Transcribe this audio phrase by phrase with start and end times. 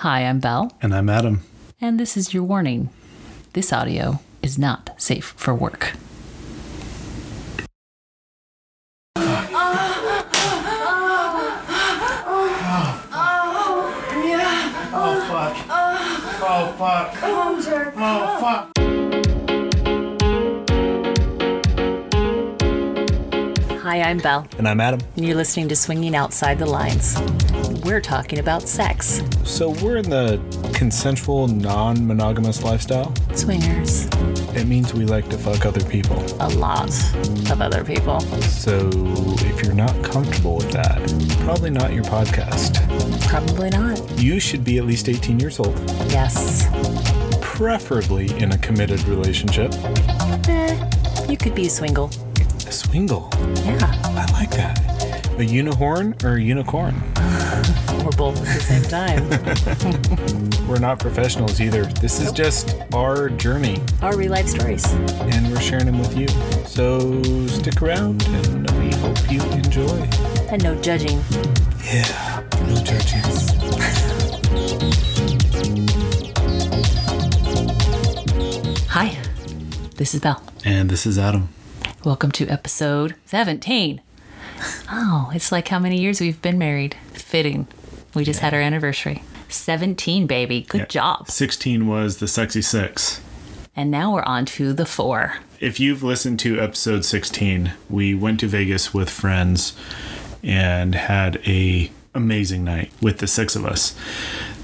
[0.00, 1.40] Hi, I'm Belle, And I'm Adam.
[1.80, 2.88] and this is your warning.
[3.52, 5.92] This audio is not safe for work.
[14.92, 15.56] Oh fuck.
[16.42, 17.14] Oh fuck.
[17.96, 18.70] Oh fuck.
[23.82, 25.00] Hi, I'm Belle, And I'm Adam.
[25.16, 27.16] and you're listening to Swinging Outside the Lines.
[27.84, 30.40] We're talking about sex, So we're in the
[30.74, 33.12] consensual, non-monogamous lifestyle.
[33.34, 34.06] swingers,
[34.54, 36.22] It means we like to fuck other people.
[36.40, 36.90] a lot
[37.50, 38.20] of other people.
[38.42, 38.90] So
[39.50, 40.98] if you're not comfortable with that,
[41.44, 42.76] probably not your podcast.
[43.28, 43.98] Probably not.
[44.18, 45.76] You should be at least 18 years old,
[46.10, 46.66] Yes.
[47.40, 49.72] preferably in a committed relationship.
[50.48, 50.76] Eh,
[51.28, 52.10] you could be a swingle.
[52.66, 53.28] A swingle.
[53.64, 54.78] Yeah, I like that.
[55.40, 56.94] A unihorn or a unicorn?
[58.04, 60.66] or both at the same time.
[60.68, 61.86] We're not professionals either.
[61.86, 63.80] This is just our journey.
[64.02, 64.84] Our real life stories.
[64.84, 66.28] and we're sharing them with you.
[66.66, 70.06] So stick around and we hope you enjoy.
[70.50, 71.18] And no judging.
[71.86, 73.22] Yeah, no judging.
[78.90, 79.16] Hi,
[79.96, 80.42] this is Belle.
[80.66, 81.48] And this is Adam.
[82.04, 84.02] Welcome to episode 17.
[84.90, 86.96] Oh, it's like how many years we've been married.
[87.12, 87.66] Fitting.
[88.14, 89.22] We just had our anniversary.
[89.48, 90.62] 17, baby.
[90.62, 91.30] Good job.
[91.30, 93.20] 16 was the sexy six.
[93.76, 95.34] And now we're on to the four.
[95.60, 99.76] If you've listened to episode 16, we went to Vegas with friends
[100.42, 103.94] and had a amazing night with the six of us.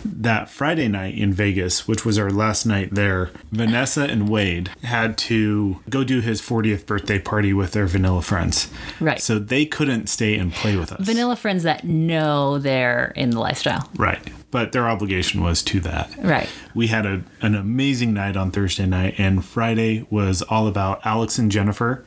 [0.06, 5.18] That Friday night in Vegas, which was our last night there, Vanessa and Wade had
[5.18, 8.70] to go do his 40th birthday party with their vanilla friends.
[9.00, 9.20] Right.
[9.20, 11.04] So they couldn't stay and play with us.
[11.04, 13.88] Vanilla friends that know they're in the lifestyle.
[13.96, 14.20] Right.
[14.50, 16.14] But their obligation was to that.
[16.18, 16.48] Right.
[16.74, 21.38] We had a, an amazing night on Thursday night, and Friday was all about Alex
[21.38, 22.04] and Jennifer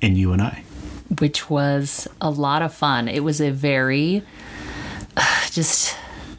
[0.00, 0.64] and you and I.
[1.20, 3.08] Which was a lot of fun.
[3.08, 4.22] It was a very
[5.50, 5.96] just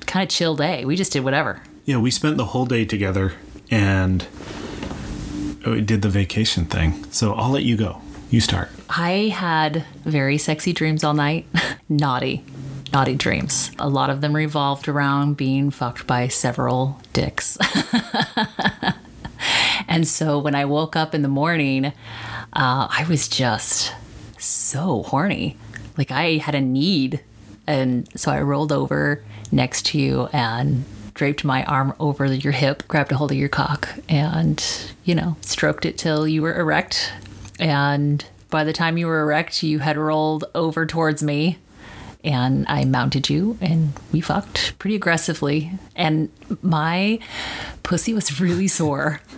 [0.08, 0.86] kind of chill day.
[0.86, 1.62] We just did whatever.
[1.86, 3.34] Yeah, we spent the whole day together
[3.70, 4.26] and
[5.66, 7.04] we did the vacation thing.
[7.12, 8.02] So I'll let you go.
[8.30, 8.70] You start.
[8.90, 11.46] I had very sexy dreams all night.
[11.90, 12.44] naughty,
[12.92, 13.72] naughty dreams.
[13.78, 17.58] A lot of them revolved around being fucked by several dicks.
[19.88, 21.92] and so when I woke up in the morning, uh,
[22.54, 23.94] I was just
[24.40, 25.58] so horny.
[25.98, 27.22] Like I had a need.
[27.68, 30.84] And so I rolled over next to you and
[31.14, 34.64] draped my arm over your hip, grabbed a hold of your cock, and,
[35.06, 37.14] you know, stroked it till you were erect.
[37.60, 41.60] And by the time you were erect, you had rolled over towards me.
[42.24, 45.72] And I mounted you and we fucked pretty aggressively.
[45.94, 46.30] And
[46.62, 47.20] my
[47.84, 49.22] pussy was really sore.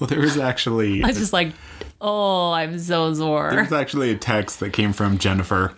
[0.00, 1.52] Well, there was actually I was just like,
[2.00, 3.50] oh, I'm so sore.
[3.50, 5.74] there was actually a text that came from Jennifer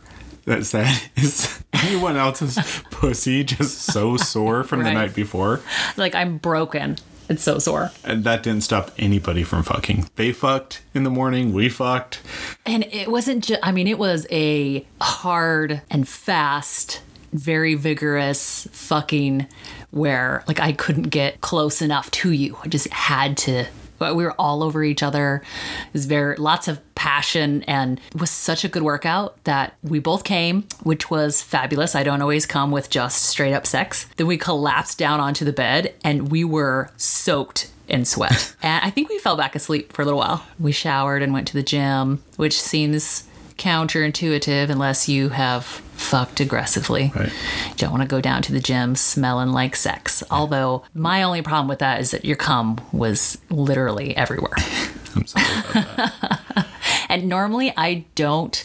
[0.47, 2.59] that said, "Is anyone else's
[2.91, 4.87] pussy just so sore from Right.
[4.89, 5.61] the night before?"
[5.97, 6.97] Like, I'm broken.
[7.29, 7.91] It's so sore.
[8.05, 10.11] And that didn't stop anybody from fucking.
[10.17, 11.53] They fucked in the morning.
[11.55, 12.21] We fucked.
[12.67, 17.01] And it wasn't just, I mean, it was a hard and fast,
[17.33, 19.47] very vigorous fucking
[19.93, 22.59] where like I couldn't get close enough to you.
[22.65, 23.67] I just had to.
[24.03, 25.45] But we were all over each other.
[25.87, 30.01] It was very lots of passion and it was such a good workout that we
[30.01, 31.95] both came, which was fabulous.
[31.95, 34.07] I don't always come with just straight up sex.
[34.17, 38.57] Then we collapsed down onto the bed and we were soaked in sweat.
[38.63, 40.45] and I think we fell back asleep for a little while.
[40.59, 47.13] We showered and went to the gym, which seems counterintuitive unless you have fucked aggressively.
[47.15, 47.33] Right.
[47.71, 50.23] You don't want to go down to the gym smelling like sex.
[50.31, 54.57] Although my only problem with that is that your cum was literally everywhere.
[55.17, 56.67] I'm sorry about that.
[57.09, 58.65] And normally I don't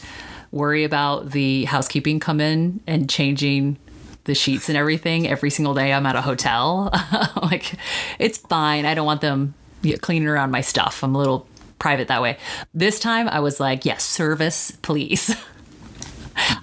[0.51, 3.77] worry about the housekeeping come in and changing
[4.23, 6.89] the sheets and everything every single day I'm at a hotel.
[7.41, 7.73] like
[8.19, 8.85] it's fine.
[8.85, 9.53] I don't want them
[10.01, 11.03] cleaning around my stuff.
[11.03, 11.45] I'm a little
[11.79, 12.37] private that way.
[12.73, 15.35] This time I was like, yes, service, please.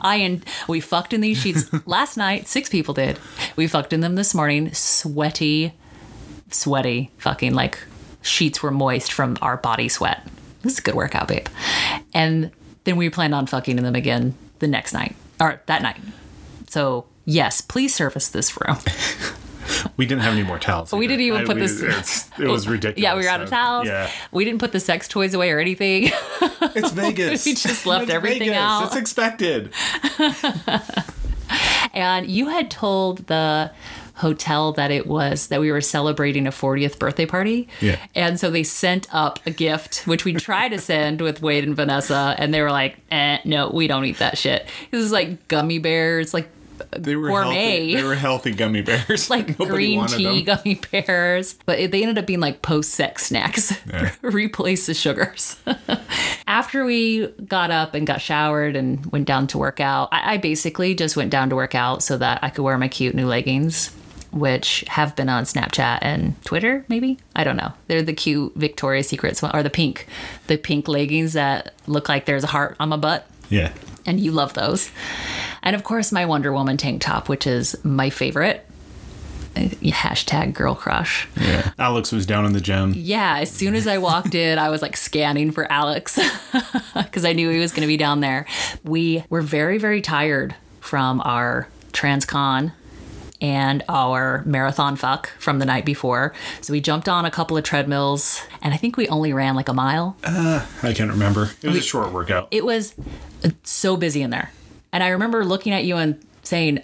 [0.01, 2.47] I and we fucked in these sheets last night.
[2.47, 3.19] Six people did.
[3.57, 4.73] We fucked in them this morning.
[4.73, 5.75] Sweaty,
[6.51, 7.79] sweaty, fucking like
[8.23, 10.27] sheets were moist from our body sweat.
[10.63, 11.47] This is a good workout, babe.
[12.15, 12.51] And
[12.85, 16.01] then we planned on fucking in them again the next night or that night.
[16.69, 18.79] So yes, please service this room.
[19.97, 20.93] We didn't have any more towels.
[20.93, 23.03] We didn't even I- put we- this- it's- It was ridiculous.
[23.03, 23.87] Yeah, we were out of towels.
[23.87, 26.05] Yeah, We didn't put the sex toys away or anything.
[26.41, 27.45] it's Vegas.
[27.47, 28.57] We just left It's everything Vegas.
[28.57, 28.87] out.
[28.87, 29.73] It's expected.
[31.93, 33.71] and you had told the
[34.17, 37.69] hotel that it was that we were celebrating a 40th birthday party.
[37.81, 37.99] Yeah.
[38.15, 41.75] And so they sent up a gift, which we tried to send with Wade and
[41.75, 44.69] Vanessa, and they were like, eh, no, we don't eat that shit.
[44.93, 46.49] It was like gummy bears, like
[46.97, 47.55] They were Gourmet.
[47.91, 49.31] Healthy, they were healthy gummy bears.
[49.31, 50.57] like Nobody green tea them.
[50.57, 51.55] gummy bears.
[51.67, 53.79] But it, they ended up being like post sex snacks.
[53.89, 54.13] Yeah.
[54.23, 55.57] Replace the sugars.
[56.47, 60.37] After we got up and got showered and went down to work out, I, I
[60.37, 63.27] basically just went down to work out so that I could wear my cute new
[63.27, 63.95] leggings.
[64.33, 67.19] Which have been on Snapchat and Twitter, maybe?
[67.37, 67.73] I don't know.
[67.87, 70.09] They're the cute Victoria's Secrets one, or the pink,
[70.49, 73.73] the pink leggings that look like there's a heart on my butt Yeah.
[74.07, 74.91] and you love those.
[75.65, 78.65] And of course, my Wonder Woman tank top, which is my favorite.
[79.57, 81.27] Uh, Hashtag girl crush.
[81.41, 81.71] Yeah.
[81.79, 82.93] Alex was down in the gym.
[82.97, 86.19] Yeah, as soon as I walked in, I was like scanning for Alex
[86.95, 88.47] because I knew he was going to be down there.
[88.85, 92.73] We were very, very tired from our transcon
[93.41, 96.33] and our marathon fuck from the night before.
[96.61, 99.69] So we jumped on a couple of treadmills and I think we only ran like
[99.69, 100.17] a mile.
[100.25, 101.51] I can't remember.
[101.63, 102.49] It was a short workout.
[102.51, 102.95] it was
[103.63, 104.51] so busy in there.
[104.95, 106.81] And I remember looking at you and saying,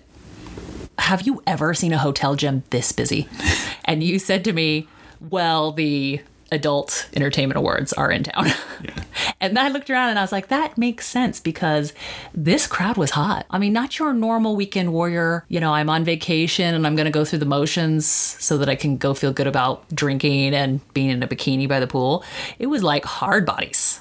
[0.99, 3.27] Have you ever seen a hotel gym this busy?
[3.87, 4.87] And you said to me,
[5.31, 6.21] Well, the
[6.53, 8.49] adult entertainment awards are in town.
[8.83, 8.95] Yeah.
[9.43, 11.95] And I looked around and I was like, that makes sense because
[12.35, 13.47] this crowd was hot.
[13.49, 17.07] I mean, not your normal weekend warrior, you know, I'm on vacation and I'm going
[17.07, 20.81] to go through the motions so that I can go feel good about drinking and
[20.93, 22.23] being in a bikini by the pool.
[22.59, 24.01] It was like hard bodies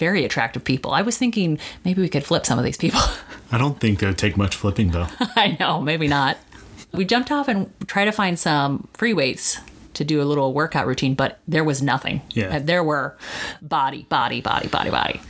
[0.00, 0.90] very attractive people.
[0.92, 3.00] I was thinking maybe we could flip some of these people.
[3.52, 5.06] I don't think they would take much flipping though.
[5.36, 6.38] I know, maybe not.
[6.92, 9.60] We jumped off and tried to find some free weights
[9.94, 12.22] to do a little workout routine, but there was nothing.
[12.30, 12.58] Yeah.
[12.58, 13.16] There were
[13.60, 15.20] body, body, body, body, body.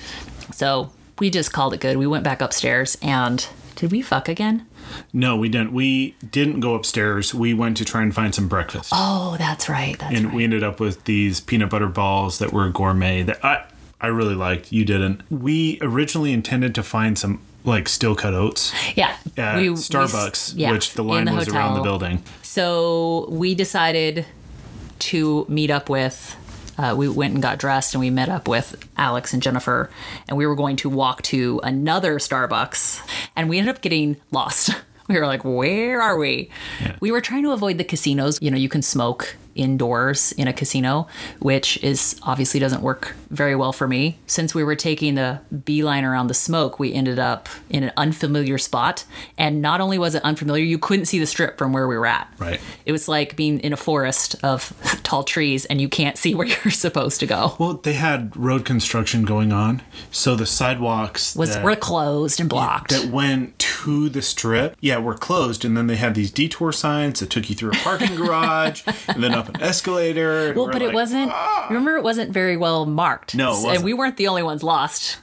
[0.53, 1.97] So we just called it good.
[1.97, 4.67] We went back upstairs and did we fuck again?
[5.13, 5.73] No, we didn't.
[5.73, 7.35] We didn't go upstairs.
[7.35, 8.91] We went to try and find some breakfast.
[8.95, 9.99] Oh, that's right.
[9.99, 10.35] That's and right.
[10.35, 13.65] we ended up with these peanut butter balls that were gourmet that I
[14.01, 14.73] I really liked.
[14.73, 15.23] You didn't.
[15.31, 19.17] We originally intended to find some like steel cut oats yeah.
[19.37, 22.23] at we- we- Starbucks, yeah, which the in line was around the building.
[22.43, 24.27] So we decided
[25.01, 26.37] to meet up with.
[26.79, 29.91] Uh, we went and got dressed and we met up with Alex and Jennifer,
[30.29, 33.03] and we were going to walk to another Starbucks,
[33.37, 34.71] and we ended up getting lost.
[35.09, 36.51] We were like, "Where are we?"
[37.01, 38.39] We were trying to avoid the casinos.
[38.41, 41.07] You know, you can smoke indoors in a casino,
[41.39, 44.19] which is obviously doesn't work very well for me.
[44.27, 48.59] Since we were taking the beeline around the smoke, we ended up in an unfamiliar
[48.59, 49.05] spot,
[49.39, 52.07] and not only was it unfamiliar, you couldn't see the strip from where we were
[52.07, 52.33] at.
[52.39, 52.61] Right.
[52.87, 54.73] It was like being in a forest of
[55.03, 57.55] tall trees and you can't see where you're supposed to go.
[57.59, 62.49] Well, they had road construction going on, so the sidewalks Was that, were closed and
[62.49, 62.91] blocked.
[62.91, 67.21] that went to the strip, yeah, were closed, and then they had these detour signs
[67.21, 70.53] that took you through a parking garage and then up an escalator.
[70.55, 71.31] well, but it wasn't.
[71.33, 71.67] Ah.
[71.69, 73.35] Remember, it wasn't very well marked.
[73.35, 75.19] No, it and we weren't the only ones lost.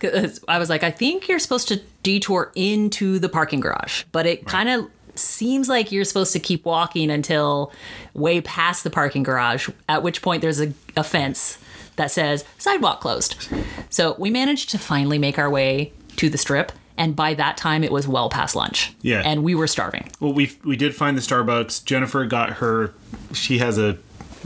[0.47, 4.45] I was like, I think you're supposed to detour into the parking garage, but it
[4.45, 7.71] kind of seems like you're supposed to keep walking until
[8.13, 9.69] way past the parking garage.
[9.89, 11.57] At which point, there's a, a fence
[11.95, 13.47] that says sidewalk closed.
[13.89, 16.71] So we managed to finally make our way to the strip.
[17.00, 18.94] And by that time, it was well past lunch.
[19.01, 19.21] Yeah.
[19.24, 20.09] And we were starving.
[20.19, 21.85] Well, we we did find the Starbucks.
[21.85, 22.94] Jennifer got her.
[23.33, 23.97] She has a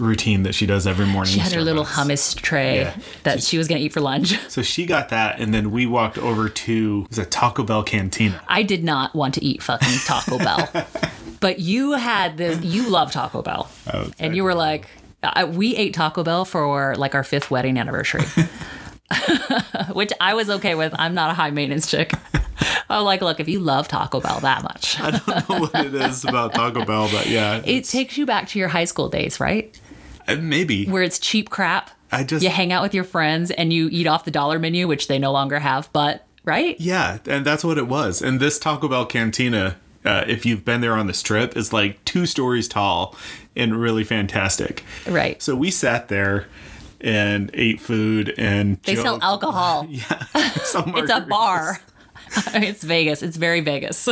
[0.02, 1.32] routine that she does every morning.
[1.34, 2.96] She had her little hummus tray Yeah.
[3.24, 4.38] that she was going to eat for lunch.
[4.50, 8.42] So she got that, and then we walked over to the Taco Bell cantina.
[8.48, 10.70] I did not want to eat fucking Taco Bell.
[11.40, 13.68] But you had this, you love Taco Bell.
[13.92, 14.12] Oh, okay.
[14.20, 14.86] And you were like,
[15.24, 18.22] I, we ate Taco Bell for like our fifth wedding anniversary,
[19.94, 20.94] which I was okay with.
[21.00, 22.14] I'm not a high maintenance chick.
[22.90, 25.74] I was like, look, if you love Taco Bell that much, I don't know what
[25.86, 29.10] it is about Taco Bell, but yeah, it takes you back to your high school
[29.10, 29.80] days, right?
[30.40, 30.86] Uh, maybe.
[30.86, 31.92] Where it's cheap crap.
[32.12, 34.88] I just You hang out with your friends and you eat off the dollar menu,
[34.88, 36.76] which they no longer have, but right?
[36.80, 38.22] yeah, and that's what it was.
[38.22, 42.04] And this Taco Bell cantina, uh, if you've been there on the strip, is like
[42.04, 43.16] two stories tall
[43.56, 44.84] and really fantastic.
[45.08, 45.42] Right.
[45.42, 46.48] So we sat there
[47.00, 49.88] and ate food and They sell alcohol.
[49.90, 50.76] Yeah, It's
[51.10, 51.80] a bar.
[52.54, 53.24] it's Vegas.
[53.24, 54.08] It's very Vegas.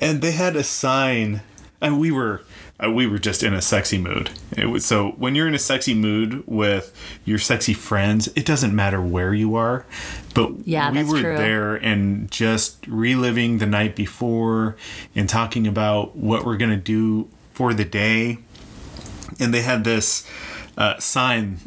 [0.00, 1.42] and they had a sign
[1.80, 2.42] and we were
[2.84, 5.58] uh, we were just in a sexy mood it was so when you're in a
[5.58, 6.92] sexy mood with
[7.24, 9.84] your sexy friends it doesn't matter where you are
[10.34, 11.36] but Yeah, we were true.
[11.36, 14.76] there and just reliving the night before
[15.16, 18.38] and talking about what we're gonna do for the day
[19.40, 20.24] and they had this
[20.76, 21.58] uh, sign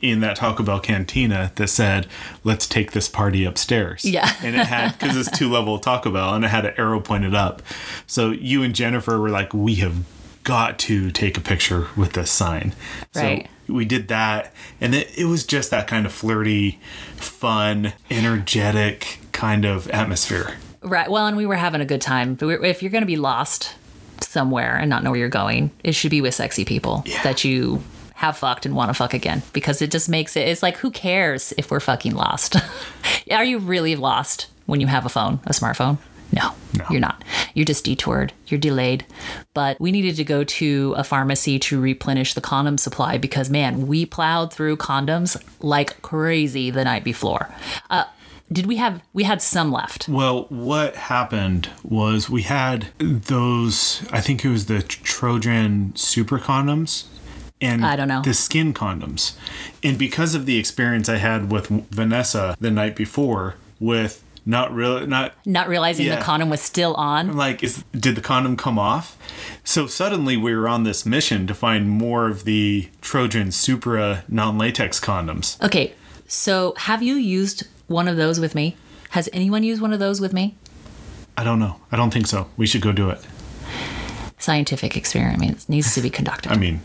[0.00, 2.06] in that Taco Bell cantina that said,
[2.44, 4.32] "Let's take this party upstairs." Yeah.
[4.42, 7.34] and it had because it's two level Taco Bell, and it had an arrow pointed
[7.34, 7.62] up.
[8.06, 10.04] So you and Jennifer were like, "We have
[10.44, 12.74] got to take a picture with this sign.
[13.14, 13.48] Right.
[13.66, 16.78] So we did that, and it, it was just that kind of flirty,
[17.16, 20.54] fun, energetic kind of atmosphere.
[20.82, 21.10] Right.
[21.10, 22.34] Well, and we were having a good time.
[22.34, 23.74] But if you're going to be lost
[24.20, 27.22] somewhere and not know where you're going, it should be with sexy people Yeah.
[27.22, 27.82] that you
[28.14, 30.48] have fucked and want to fuck again because it just makes it.
[30.48, 32.56] It's like who cares if we're fucking lost?
[33.30, 35.98] Are you really lost when you have a phone, a smartphone?
[36.32, 36.84] No, No.
[36.90, 37.24] you're not.
[37.54, 38.32] You're just detoured.
[38.48, 39.06] You're delayed.
[39.54, 43.86] But we needed to go to a pharmacy to replenish the condom supply because, man,
[43.86, 47.48] we plowed through condoms like crazy the night before.
[47.88, 48.04] Uh,
[48.52, 49.02] did we have?
[49.12, 50.08] We had some left.
[50.08, 57.04] Well, what happened was we had those, I think it was the Trojan Supra condoms
[57.60, 58.22] and I don't know.
[58.22, 59.36] the skin condoms.
[59.82, 65.06] And because of the experience I had with Vanessa the night before with not really,
[65.06, 66.16] not not realizing Yeah.
[66.16, 67.36] the condom was still on.
[67.36, 69.16] like, is, did the condom come off?
[69.62, 74.56] So suddenly we were on this mission to find more of the Trojan Supra non
[74.56, 75.62] latex condoms.
[75.62, 75.92] Okay,
[76.26, 78.74] so have you used one of those with me?
[79.10, 80.56] Has anyone used one of those with me?
[81.36, 81.76] I don't know.
[81.92, 82.48] I don't think so.
[82.56, 83.20] We should go do it.
[84.38, 86.52] Scientific experiment needs to be conducted.
[86.52, 86.80] I mean,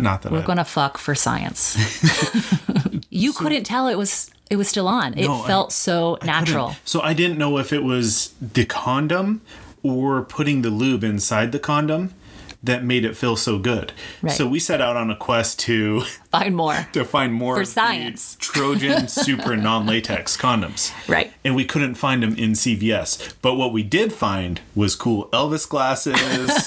[0.00, 1.74] not that We're I, gonna fuck for science.
[3.18, 5.12] you couldn't tell it was it was still on.
[5.18, 6.26] It No, I- felt so couldn't.
[6.26, 6.76] natural.
[6.84, 9.40] So I didn't know if it was the condom
[9.82, 12.14] or putting the lube inside the condom
[12.62, 13.92] that made it feel so good.
[14.20, 14.32] Right.
[14.32, 16.88] So we set out on a quest to Find more.
[16.92, 18.36] to find more For science.
[18.40, 20.92] Trojan Supra non-latex condoms.
[21.08, 21.32] Right.
[21.44, 23.34] And we couldn't find them in CVS.
[23.42, 26.18] But what we did find was cool Elvis glasses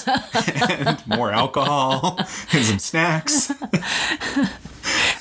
[0.70, 3.52] and more alcohol and some snacks.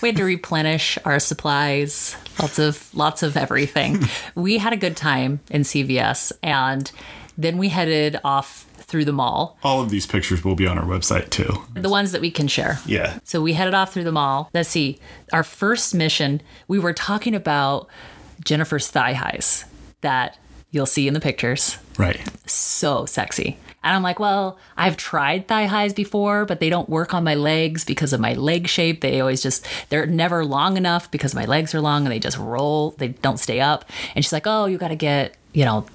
[0.02, 4.06] We had to replenish our supplies, lots of lots of everything.
[4.34, 6.92] we had a good time in CVS and
[7.38, 9.58] then we headed off through the mall.
[9.64, 11.64] All of these pictures will be on our website too.
[11.74, 12.78] The ones that we can share.
[12.86, 13.20] Yeah.
[13.24, 14.50] So we headed off through the mall.
[14.54, 15.00] Let's see.
[15.32, 17.88] Our first mission, we were talking about
[18.44, 19.66] Jennifer's thigh highs
[20.02, 20.38] that
[20.72, 21.78] you'll see in the pictures.
[21.98, 22.20] Right.
[22.46, 23.58] So sexy.
[23.84, 27.34] And I'm like, well, I've tried thigh highs before, but they don't work on my
[27.34, 29.02] legs because of my leg shape.
[29.02, 32.38] They always just, they're never long enough because my legs are long and they just
[32.38, 32.92] roll.
[32.92, 33.86] They don't stay up.
[34.16, 35.86] And she's like, oh, you got to get, you know,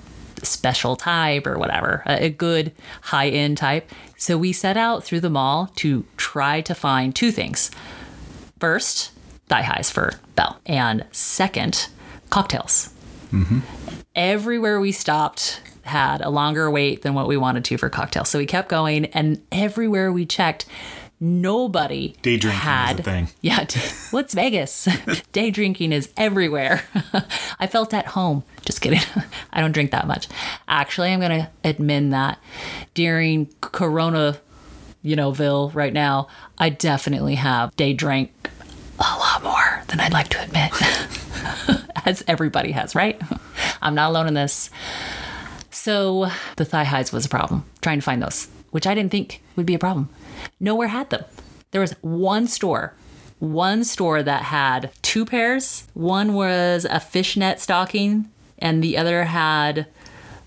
[0.43, 3.90] special type or whatever, a, good high end type.
[4.16, 7.71] So we set out through the mall to try to find two things.
[8.59, 9.12] First,
[9.49, 11.88] thigh highs for Belle, and second,
[12.31, 12.93] cocktails.
[13.33, 13.61] Mm-hmm.
[14.14, 18.28] Everywhere we stopped had a longer wait than what we wanted to for cocktails.
[18.28, 20.66] So we kept going, and everywhere we checked,
[21.20, 23.28] nobody Day drinking had thing.
[23.40, 23.80] yeah, d-
[24.11, 24.88] what's Vegas?
[25.32, 26.82] Day drinking is everywhere.
[27.58, 28.44] I felt at home.
[28.64, 29.00] Just kidding.
[29.52, 30.28] I don't drink that much.
[30.68, 32.38] Actually, I'm going to admit that
[32.94, 34.38] during Corona,
[35.02, 38.50] you know, Ville right now, I definitely have day drank
[38.99, 40.73] a lot more than I'd like to admit.
[42.06, 43.20] As everybody has, right?
[43.82, 44.70] I'm not alone in this.
[45.70, 49.42] So the thigh highs was a problem, trying to find those, which I didn't think
[49.56, 50.08] would be a problem.
[50.61, 51.25] Nowhere had them.
[51.71, 52.95] There was one store,
[53.38, 55.87] one store that had two pairs.
[55.95, 59.87] One was a fishnet stocking, and the other had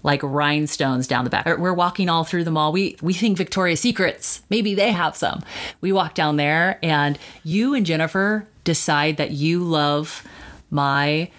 [0.01, 1.45] like rhinestones down the back.
[1.45, 2.71] We're walking all through the mall.
[2.71, 5.43] We we think Victoria's Secrets, maybe they have some.
[5.81, 10.25] We walk down there, and you and Jennifer decide that you love
[10.71, 11.31] my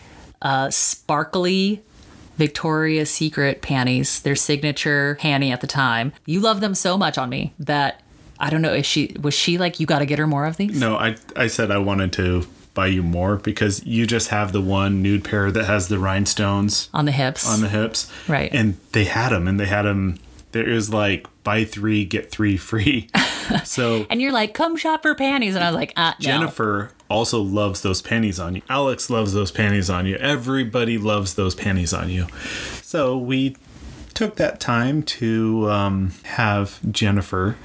[0.43, 1.83] uh, sparkly
[2.37, 6.13] Victoria's Secret panties, their signature panty at the time.
[6.27, 8.00] You love them so much on me that
[8.41, 10.57] I don't know if she was she like you got to get her more of
[10.57, 10.79] these.
[10.79, 14.61] No, I I said I wanted to buy you more because you just have the
[14.61, 17.49] one nude pair that has the rhinestones on the hips.
[17.49, 18.11] on the hips.
[18.29, 18.51] Right.
[18.53, 20.19] And they had them and they had them
[20.53, 23.09] there is like buy 3 get 3 free.
[23.65, 26.25] so and you're like, come shop for panties, and I was like, ah, no.
[26.25, 28.63] Jennifer also loves those panties on you.
[28.69, 30.17] Alex loves those panties on you.
[30.17, 32.27] Everybody loves those panties on you.
[32.83, 33.57] So we
[34.15, 37.57] took that time to um, have Jennifer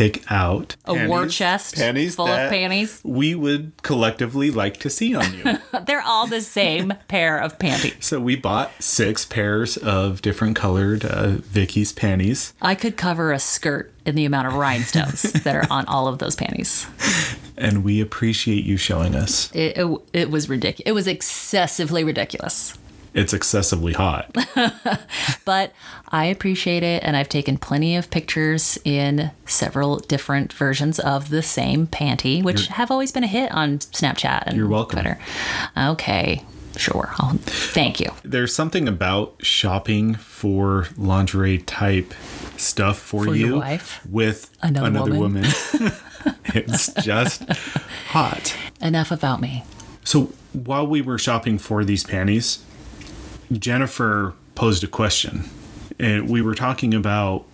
[0.00, 3.02] pick out A war chest full of panties?
[3.04, 5.58] We would collectively like to see on you.
[5.86, 7.96] They're all the same pair of panties.
[8.00, 12.54] so we bought six pairs of different colored uh, Vicky's panties.
[12.62, 16.18] I could cover a skirt in the amount of rhinestones that are on all of
[16.18, 16.86] those panties.
[17.58, 19.54] And we appreciate you showing us.
[19.54, 20.88] It, it, it was ridiculous.
[20.88, 22.78] It was excessively ridiculous.
[23.14, 24.34] It's excessively hot.
[25.44, 25.72] But
[26.08, 31.42] I appreciate it, and I've taken plenty of pictures in several different versions of the
[31.42, 35.00] same panty, which have always been a hit on Snapchat and You're welcome.
[35.00, 35.18] Twitter.
[35.76, 36.44] Okay,
[36.76, 37.12] Sure.
[37.18, 38.12] I'll, thank you.
[38.22, 42.14] There's something about shopping for lingerie type
[42.56, 43.62] stuff for, For you
[44.08, 45.46] with Another another, woman?
[45.74, 45.92] woman.
[46.46, 47.42] it's just
[48.08, 48.56] hot.
[48.80, 49.64] Enough about me.
[50.04, 52.64] So while we were shopping for these panties,
[53.52, 55.44] Jennifer posed a question.
[55.98, 57.44] And we were talking about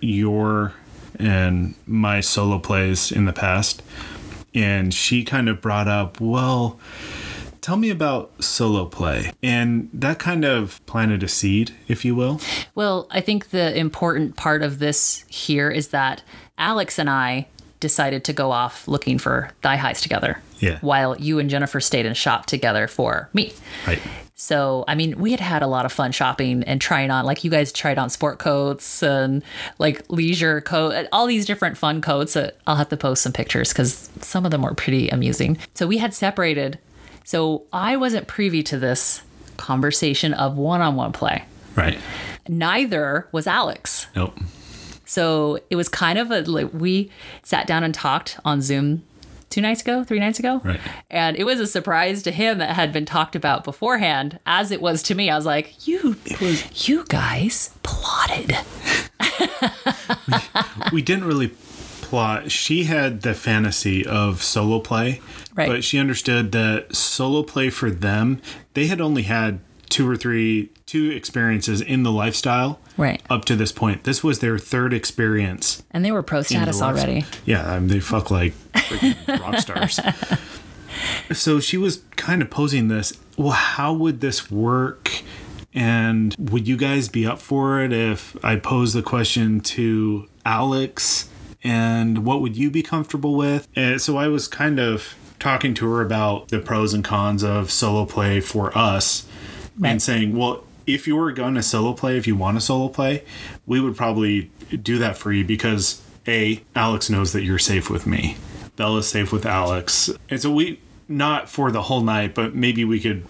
[0.00, 0.74] your
[1.18, 3.82] and my solo plays in the past.
[4.54, 6.78] And she kind of brought up, well,
[7.60, 9.32] tell me about solo play.
[9.42, 12.40] And that kind of planted a seed, if you will.
[12.74, 16.22] Well, I think the important part of this here is that
[16.58, 17.46] Alex and I
[17.80, 20.40] decided to go off looking for thigh highs together.
[20.58, 20.78] Yeah.
[20.80, 23.52] While you and Jennifer stayed and shopped together for me.
[23.86, 24.00] Right.
[24.42, 27.44] So, I mean, we had had a lot of fun shopping and trying on, like
[27.44, 29.40] you guys tried on sport coats and
[29.78, 32.32] like leisure coat, all these different fun coats.
[32.32, 35.58] That I'll have to post some pictures because some of them were pretty amusing.
[35.74, 36.80] So we had separated.
[37.22, 39.22] So I wasn't privy to this
[39.58, 41.44] conversation of one-on-one play.
[41.76, 42.00] Right.
[42.48, 44.08] Neither was Alex.
[44.16, 44.36] Nope.
[45.04, 47.12] So it was kind of a like we
[47.44, 49.04] sat down and talked on Zoom
[49.52, 50.60] two nights ago, three nights ago.
[50.64, 50.80] Right.
[51.10, 54.82] And it was a surprise to him that had been talked about beforehand, as it
[54.82, 55.30] was to me.
[55.30, 56.16] I was like, You
[56.86, 58.56] you guys plotted.
[60.92, 61.48] we didn't really
[62.02, 62.50] plot.
[62.50, 65.20] She had the fantasy of solo play,
[65.54, 65.68] Right.
[65.68, 68.40] but she understood that solo play for them,
[68.74, 73.22] they had only had two or three two experiences in the lifestyle Right.
[73.30, 74.04] up to this point.
[74.04, 75.82] This was their third experience.
[75.90, 77.24] And they were pro status already.
[77.46, 79.98] Yeah, I mean, they fuck like freaking rock stars.
[81.32, 83.14] So she was kind of posing this.
[83.38, 85.22] Well, how would this work?
[85.74, 91.30] And would you guys be up for it if I posed the question to Alex?
[91.64, 93.66] And what would you be comfortable with?
[93.74, 97.70] And so I was kind of talking to her about the pros and cons of
[97.70, 99.26] solo play for us
[99.78, 99.92] Right.
[99.92, 102.88] and saying, well, if you were going to solo play, if you want to solo
[102.88, 103.24] play,
[103.66, 104.50] we would probably
[104.82, 108.36] do that for you because A, Alex knows that you're safe with me.
[108.76, 110.10] Bella's safe with Alex.
[110.30, 113.24] And so we, not for the whole night, but maybe we could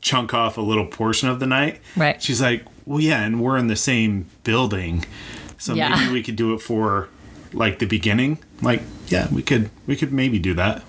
[0.00, 1.80] chunk off a little portion of the night.
[1.96, 2.20] Right.
[2.22, 5.04] She's like, well, yeah, and we're in the same building.
[5.58, 5.90] So Yeah.
[5.96, 7.08] maybe we could do it for
[7.52, 8.38] like the beginning.
[8.60, 10.82] Like, yeah, we could, we could maybe do that.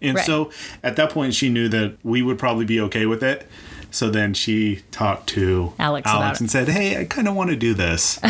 [0.00, 0.24] And Right.
[0.26, 0.50] so
[0.82, 3.46] at that point, she knew that we would probably be okay with it.
[3.90, 6.40] So then she talked to Alex it.
[6.40, 8.20] and said, "Hey, I kind of want to do this."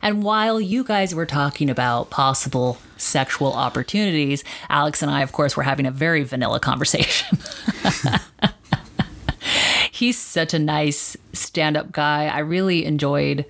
[0.00, 5.56] And while you guys were talking about possible sexual opportunities, Alex and I, of course,
[5.56, 7.38] were having a very vanilla conversation.
[9.92, 12.28] He's such a nice stand up guy.
[12.28, 13.44] I really enjoyed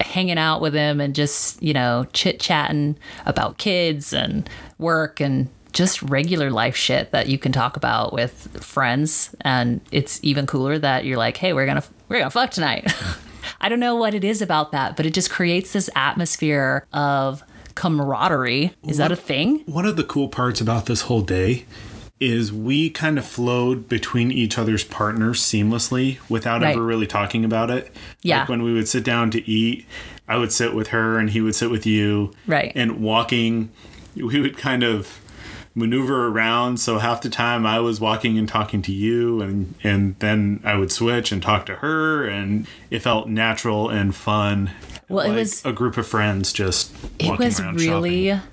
[0.00, 5.48] hanging out with him and just, you know, chit chatting about kids and work and
[5.72, 10.78] just regular life shit that you can talk about with friends and it's even cooler
[10.78, 12.92] that you're like hey we're gonna we're gonna fuck tonight
[13.60, 17.42] I don't know what it is about that, but it just creates this atmosphere of
[17.74, 18.72] camaraderie.
[18.86, 19.60] Is that a thing?
[19.66, 21.64] One of the cool parts about this whole day
[22.20, 26.72] is we kind of flowed between each other's partners seamlessly without Right.
[26.72, 27.92] ever really talking about it.
[28.22, 28.40] Yeah.
[28.40, 29.86] Like when we would sit down to eat,
[30.28, 32.32] I would sit with her and he would sit with you.
[32.46, 32.72] Right.
[32.76, 33.70] And walking,
[34.14, 35.18] we would kind of
[35.74, 36.78] maneuver around.
[36.78, 40.76] So half the time I was walking and talking to you and and then I
[40.76, 44.70] would switch and talk to her and it felt natural and fun.
[45.08, 48.48] Well, it was- a group of friends just It was really shopping.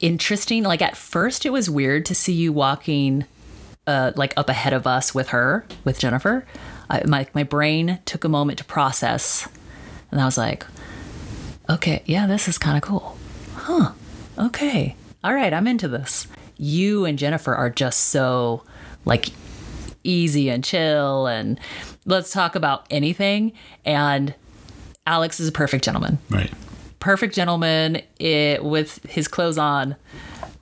[0.00, 0.62] interesting.
[0.62, 3.24] Like at first, it was weird to see you walking,
[3.86, 6.46] uh, like up ahead of us with her, with Jennifer.
[6.90, 9.46] I, my my brain took a moment to process,
[10.10, 10.64] and I was like,
[11.68, 13.16] okay, yeah, this is kind of cool,
[13.56, 13.92] huh?
[14.38, 16.26] Okay, all right, I'm into this.
[16.58, 18.62] You and Jennifer are just so
[19.04, 19.28] like
[20.04, 21.58] easy and chill, and
[22.04, 23.52] let's talk about anything.
[23.84, 24.34] And
[25.06, 26.52] Alex is a perfect gentleman Right.
[27.00, 29.96] perfect gentleman it, with his clothes on,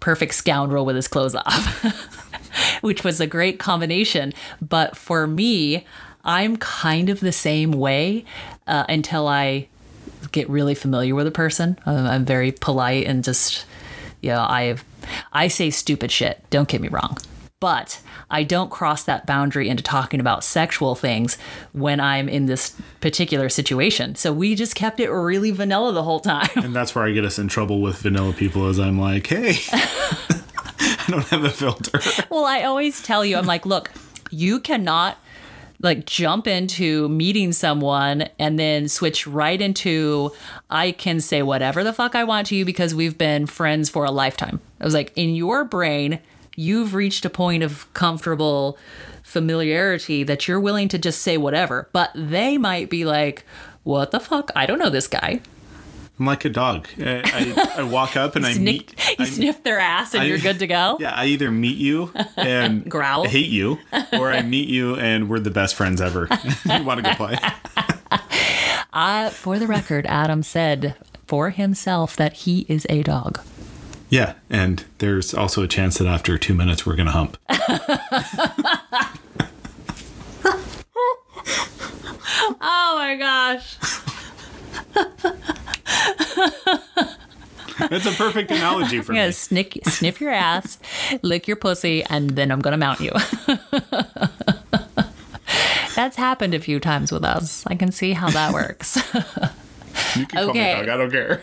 [0.00, 4.32] perfect scoundrel with his clothes off, which was a great combination.
[4.60, 5.84] But for me,
[6.24, 8.24] I'm kind of the same way
[8.66, 9.68] uh, until I
[10.32, 11.78] get really familiar with a person.
[11.86, 13.64] Um, I'm very polite and just,
[14.22, 14.76] you know, I
[15.32, 16.44] I say stupid shit.
[16.50, 17.18] Don't get me wrong.
[17.58, 21.38] But I don't cross that boundary into talking about sexual things
[21.72, 24.14] when I'm in this particular situation.
[24.14, 26.50] So we just kept it really vanilla the whole time.
[26.56, 29.56] And that's where I get us in trouble with vanilla people is I'm like, hey,
[29.72, 31.98] I don't have a filter.
[32.28, 33.90] well, I always tell you, I'm like, look,
[34.30, 35.18] you cannot
[35.80, 40.32] like jump into meeting someone and then switch right into
[40.70, 44.04] I can say whatever the fuck I want to you because we've been friends for
[44.04, 44.60] a lifetime.
[44.80, 46.20] I was like, in your brain,
[46.54, 48.78] you've reached a point of comfortable
[49.22, 51.88] familiarity that you're willing to just say whatever.
[51.92, 53.44] But they might be like,
[53.82, 54.50] what the fuck?
[54.56, 55.40] I don't know this guy.
[56.18, 56.88] I'm like a dog.
[56.98, 57.20] I,
[57.76, 58.64] I, I walk up and I Snick,
[58.96, 59.08] meet.
[59.18, 60.96] you I- sniff their ass and I- you're good to go.
[61.00, 63.24] Yeah, I either meet you and Growl.
[63.26, 63.78] hate you,
[64.12, 66.28] or I meet you and we're the best friends ever.
[66.64, 67.36] you want to go play?
[68.92, 70.94] Uh, for the record, Adam said
[71.26, 73.40] for himself that he is a dog.
[74.08, 77.36] Yeah, and there's also a chance that after two minutes we're gonna hump.
[82.58, 83.76] Oh my gosh.
[87.78, 89.32] That's a perfect analogy for I'm gonna me.
[89.32, 90.78] snick, sniff your ass,
[91.22, 93.10] lick your pussy, and then I'm gonna mount you.
[95.94, 97.64] That's happened a few times with us.
[97.66, 98.96] I can see how that works.
[100.16, 100.72] You can Okay.
[100.74, 100.88] call me dog.
[100.88, 101.42] I don't care.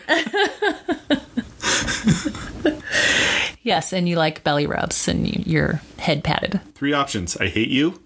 [3.62, 6.60] yes, and you like belly rubs and you, your head patted.
[6.74, 7.36] Three options.
[7.36, 8.00] I hate you.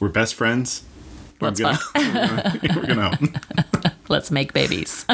[0.00, 0.84] We're best friends.
[1.40, 3.18] Let's I'm gonna, we're gonna.
[4.10, 5.06] Let's make babies.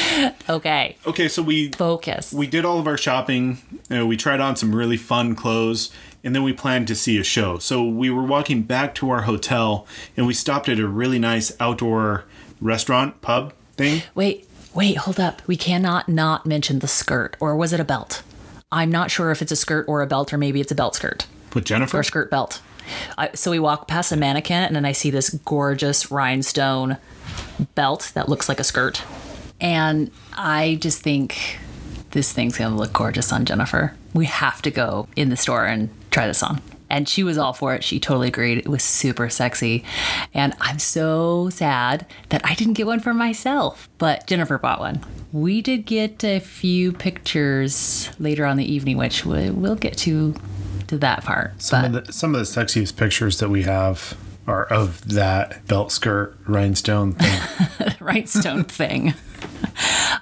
[0.48, 2.32] okay, Okay, so we focus.
[2.32, 3.58] we did all of our shopping.
[3.90, 5.90] Uh, we tried on some really fun clothes,
[6.24, 7.58] and then we planned to see a show.
[7.58, 9.86] So we were walking back to our hotel,
[10.16, 12.24] and we stopped at a really nice outdoor
[12.60, 14.02] restaurant pub thing.
[14.16, 15.42] Wait, wait, hold up.
[15.46, 18.22] We cannot not mention the skirt, or was it a belt?
[18.72, 20.96] I'm not sure if it's a skirt or a belt, or maybe it's a belt
[20.96, 21.98] skirt with Jennifer.
[21.98, 22.60] or skirt belt.
[23.18, 26.96] I, so we walk past a mannequin, and then I see this gorgeous rhinestone
[27.74, 29.02] belt that looks like a skirt,
[29.60, 31.58] and I just think
[32.12, 33.94] this thing's gonna look gorgeous on Jennifer.
[34.14, 36.60] We have to go in the store and try this on.
[36.92, 37.84] And she was all for it.
[37.84, 38.58] She totally agreed.
[38.58, 39.84] It was super sexy.
[40.34, 45.00] And I'm so sad that I didn't get one for myself, but Jennifer bought one.
[45.32, 50.34] We did get a few pictures later on the evening, which we- we'll get to
[50.90, 51.62] to that part.
[51.62, 55.64] Some but of the some of the sexiest pictures that we have are of that
[55.68, 57.92] belt skirt rhinestone thing.
[58.00, 59.14] rhinestone thing.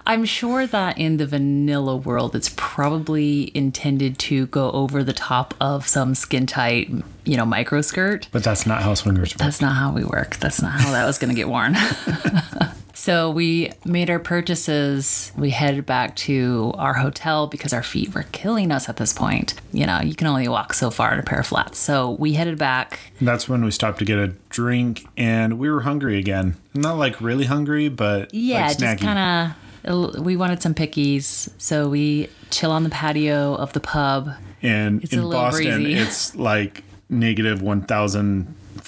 [0.07, 5.55] I'm sure that in the vanilla world, it's probably intended to go over the top
[5.59, 6.91] of some skin tight,
[7.25, 8.29] you know, micro skirt.
[8.31, 9.39] but that's not how swingers work.
[9.39, 10.37] That's not how we work.
[10.37, 11.75] That's not how that was going to get worn.
[12.99, 15.31] so we made our purchases.
[15.37, 19.55] We headed back to our hotel because our feet were killing us at this point.
[19.73, 21.79] You know, you can only walk so far in a pair of flats.
[21.79, 22.99] So we headed back.
[23.21, 26.57] And that's when we stopped to get a drink, and we were hungry again.
[26.75, 29.55] Not like really hungry, but Yeah, like just kind
[29.87, 30.21] of.
[30.21, 34.33] We wanted some pickies, so we chill on the patio of the pub.
[34.61, 35.95] And It's in Boston, breezy.
[35.95, 37.63] it's like negative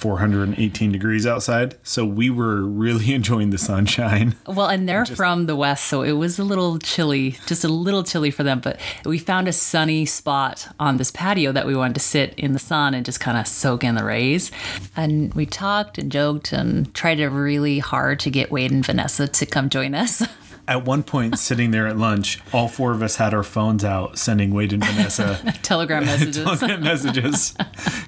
[0.03, 1.77] 1,418 degrees outside.
[1.83, 4.35] So we were really enjoying the sunshine.
[4.47, 8.03] Well, and they're from the west, so it was a little chilly, just a little
[8.03, 8.61] chilly for them.
[8.61, 12.53] But we found a sunny spot on this patio that we wanted to sit in
[12.53, 14.51] the sun and just kind of soak in the rays.
[14.97, 19.47] And we talked and joked and tried really hard to get Wade and Vanessa to
[19.47, 20.23] come join us.
[20.71, 24.19] At one point, sitting there at lunch, all four of us had our phones out,
[24.19, 26.45] sending Wade and Vanessa Telegram messages.
[26.45, 27.55] telegram messages,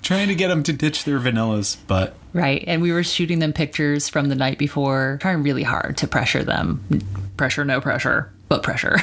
[0.01, 1.77] trying to get them to ditch their vanillas.
[1.89, 2.63] But Right.
[2.69, 6.45] And we were shooting them pictures from the night before, trying really hard to pressure
[6.45, 7.03] them.
[7.37, 8.97] Pressure, no pressure, but pressure.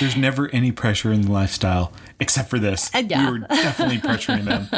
[0.00, 2.92] there's never any pressure in the lifestyle except for this.
[2.94, 3.30] Uh, yeah.
[3.30, 4.68] We were definitely pressuring them.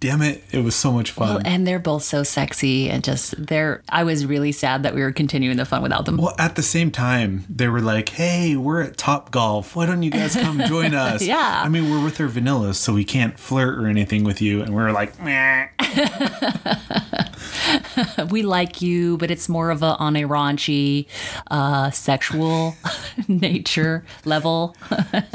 [0.00, 1.46] Damn it, it was so much fun.
[1.46, 5.12] and they're both so sexy and just they're I was really sad that we were
[5.12, 6.18] continuing the fun without them.
[6.18, 9.74] Well, at the same time, they were like, "Hey, we're at Top Golf.
[9.74, 11.62] Why don't you guys come join us?" Yeah.
[11.64, 14.60] I mean, we're with our vanillas, so we can't flirt or anything with you.
[14.60, 15.68] And we are like, Meh.
[18.30, 21.06] we like you, but it's more of a on a raunchy,
[21.50, 22.74] uh, sexual
[23.28, 24.76] nature level.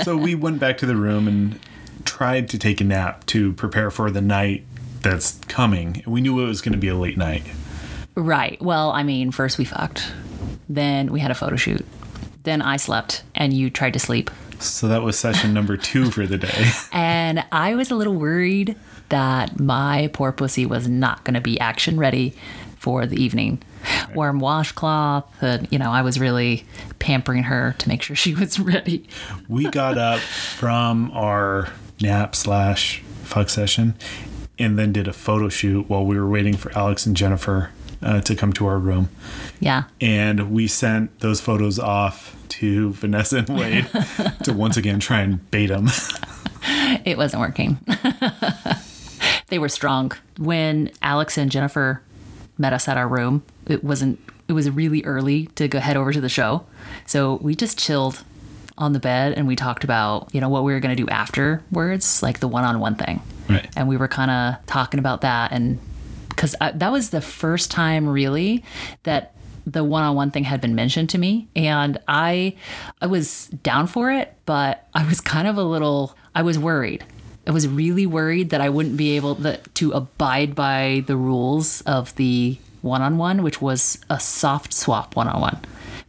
[0.03, 1.59] so we went back to the room and
[2.05, 4.65] tried to take a nap to prepare for the night
[5.01, 6.03] that's coming.
[6.05, 7.43] We knew it was going to be a late night.
[8.15, 8.61] right.
[8.61, 10.11] Well, I mean, first we fucked,
[10.67, 11.85] then we had a photo shoot,
[12.43, 14.29] then I slept, and you tried to sleep.
[14.59, 16.71] So that was session number two for the day.
[16.91, 18.75] And I was a little worried
[19.09, 22.35] that my poor pussy was not going to be action ready
[22.77, 23.61] for the evening.
[24.13, 26.65] Warm washcloth, and you know, I was really
[26.99, 29.07] pampering her to make sure she was ready.
[29.47, 31.69] we got up from our
[32.01, 33.95] nap slash fuck session
[34.57, 38.21] and then did a photo shoot while we were waiting for Alex and Jennifer uh,
[38.21, 39.09] to come to our room.
[39.59, 39.83] Yeah.
[40.01, 43.87] And we sent those photos off to Vanessa and Wade
[44.43, 45.87] to once again try and bait them.
[47.05, 47.79] It wasn't working.
[49.47, 50.11] they were strong.
[50.37, 52.01] When Alex and Jennifer
[52.57, 56.11] met us at our room, it wasn't it was really early to go head over
[56.11, 56.65] to the show.
[57.05, 58.23] So we just chilled
[58.79, 61.07] on the bed and we talked about, you know, what we were going to do
[61.09, 63.21] afterwards, like the one on one thing.
[63.47, 63.67] Right.
[63.75, 65.51] And we were kind of talking about that.
[65.51, 65.79] And
[66.29, 68.63] because that was the first time really
[69.03, 71.49] that the one on one thing had been mentioned to me.
[71.55, 72.55] And I,
[73.01, 77.03] I was down for it, but I was kind of a little, I was worried.
[77.45, 81.81] I was really worried that I wouldn't be able to, to abide by the rules
[81.81, 85.59] of the one on one, which was a soft swap one on one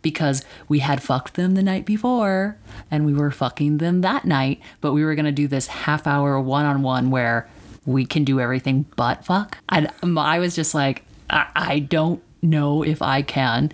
[0.03, 2.57] because we had fucked them the night before
[2.91, 6.07] and we were fucking them that night, but we were going to do this half
[6.07, 7.49] hour one on one where
[7.87, 9.59] we can do everything but fuck.
[9.69, 13.73] And I was just like, I, I don't know if I can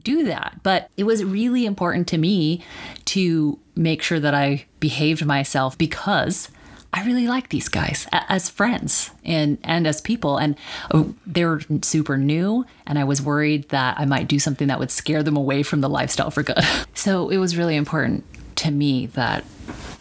[0.00, 0.60] do that.
[0.62, 2.62] But it was really important to me
[3.06, 6.48] to make sure that I behaved myself because
[6.92, 10.56] I really like these guys as friends and and as people and
[10.92, 14.90] oh, they're super new and I was worried that I might do something that would
[14.90, 16.58] scare them away from the lifestyle for good.
[16.94, 18.24] So it was really important
[18.56, 19.44] to me that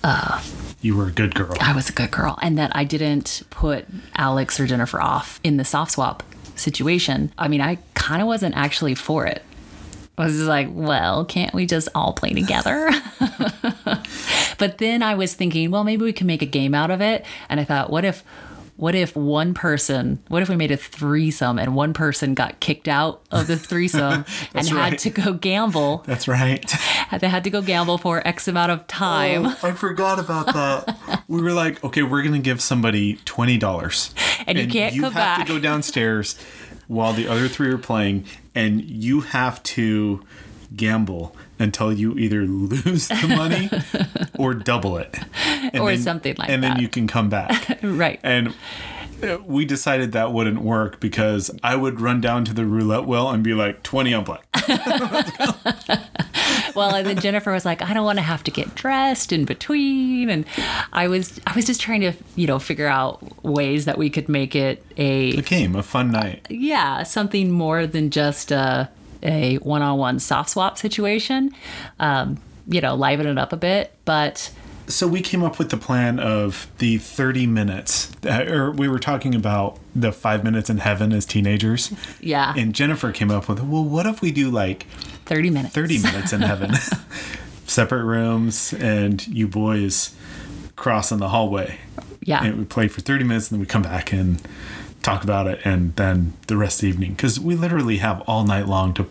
[0.04, 0.41] uh,
[0.82, 1.56] you were a good girl.
[1.60, 5.58] I was a good girl and that I didn't put Alex or Jennifer off in
[5.58, 6.21] the soft swap
[6.56, 7.34] situation.
[7.38, 9.43] I mean, I kind of wasn't actually for it.
[10.17, 12.91] I was just like, well, can't we just all play together?
[14.58, 17.26] but then I was thinking, well, maybe we can make a game out of it.
[17.50, 18.24] And I thought, what if
[18.82, 22.88] what if one person what if we made a threesome and one person got kicked
[22.88, 24.93] out of the threesome and right.
[24.93, 26.74] had to go gamble that's right
[27.19, 31.24] they had to go gamble for x amount of time oh, i forgot about that
[31.28, 34.13] we were like okay we're gonna give somebody $20
[34.47, 36.39] and, and you can't you have back to go downstairs
[36.88, 40.24] while the other three are playing and you have to
[40.76, 43.70] gamble until you either lose the money
[44.38, 45.18] or double it.
[45.74, 46.68] Or then, something like and that.
[46.68, 47.80] And then you can come back.
[47.84, 48.20] right.
[48.24, 48.54] And
[49.24, 53.30] uh, we decided that wouldn't work because I would run down to the roulette wheel
[53.30, 54.46] and be like 20 on black.
[56.75, 59.45] well, and then Jennifer was like, I don't want to have to get dressed in
[59.45, 60.29] between.
[60.29, 60.45] And
[60.93, 64.29] I was I was just trying to, you know, figure out ways that we could
[64.29, 66.47] make it a, a game, a fun night.
[66.49, 68.89] Yeah, something more than just a
[69.23, 71.53] a one-on-one soft swap situation.
[71.99, 74.51] Um, you know, liven it up a bit, but
[74.88, 79.34] so we came up with the plan of the 30 minutes or we were talking
[79.34, 83.84] about the five minutes in heaven as teenagers yeah and jennifer came up with well
[83.84, 84.86] what if we do like
[85.25, 86.71] 30 minutes 30 minutes in heaven
[87.65, 90.15] separate rooms and you boys
[90.75, 91.77] cross in the hallway
[92.21, 94.41] yeah and we play for 30 minutes and then we come back and
[95.01, 98.43] talk about it and then the rest of the evening because we literally have all
[98.43, 99.07] night long to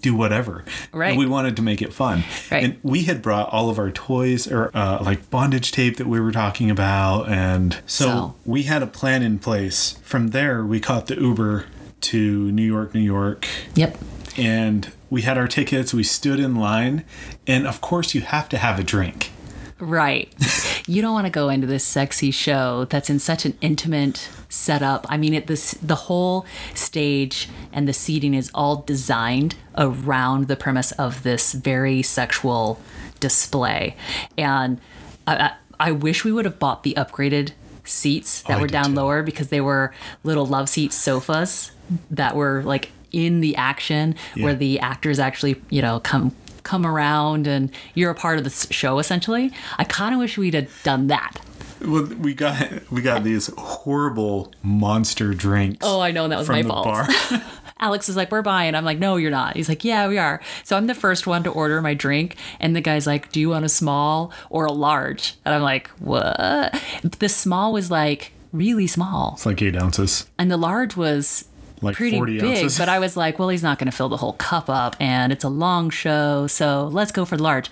[0.00, 0.66] do whatever.
[0.92, 1.10] Right.
[1.10, 2.24] And we wanted to make it fun.
[2.52, 2.62] Right.
[2.62, 6.20] And we had brought all of our toys or uh, like bondage tape that we
[6.20, 7.30] were talking about.
[7.30, 8.34] And so, So.
[8.44, 9.96] we had a plan in place.
[10.02, 11.64] From there, we caught the Uber
[12.02, 13.46] to New York, New York.
[13.76, 13.96] Yep.
[14.36, 15.94] And we had our tickets.
[15.94, 17.04] We stood in line.
[17.46, 19.30] And of course, you have to have a drink.
[19.78, 20.32] Right.
[20.88, 25.06] you don't want to go into this sexy show that's in such an intimate setup.
[25.08, 30.56] I mean, it this the whole stage and the seating is all designed around the
[30.56, 32.80] premise of this very sexual
[33.20, 33.96] display,
[34.36, 34.80] and
[35.26, 37.52] I, I, I wish we would have bought the upgraded
[37.84, 38.94] seats oh, that Oh, were down too.
[38.96, 39.92] lower because they were
[40.24, 41.70] little love seat sofas
[42.10, 47.46] that were like in the action where the actors actually you know come come around
[47.46, 49.52] and you're a part of the show essentially.
[49.78, 51.32] I kind of wish we'd have done that.
[51.80, 55.78] Well, we got we got these horrible monster drinks.
[55.86, 57.10] oh i know and that was my fault.
[57.78, 58.74] alex is like we're buying.
[58.74, 59.56] I'm like no you're not.
[59.56, 60.40] He's like yeah we are.
[60.64, 63.50] So i'm the first one to order my drink and the guy's like do you
[63.50, 65.34] want a small or a large?
[65.44, 66.80] And i'm like what?
[67.02, 69.32] The small was like really small.
[69.34, 70.26] It's like eight ounces.
[70.38, 71.44] and the large was
[71.84, 72.78] Like pretty 40 big ounces.
[72.78, 75.32] but i was like well he's not going to fill the whole cup up and
[75.32, 77.70] it's a long show so let's go for the large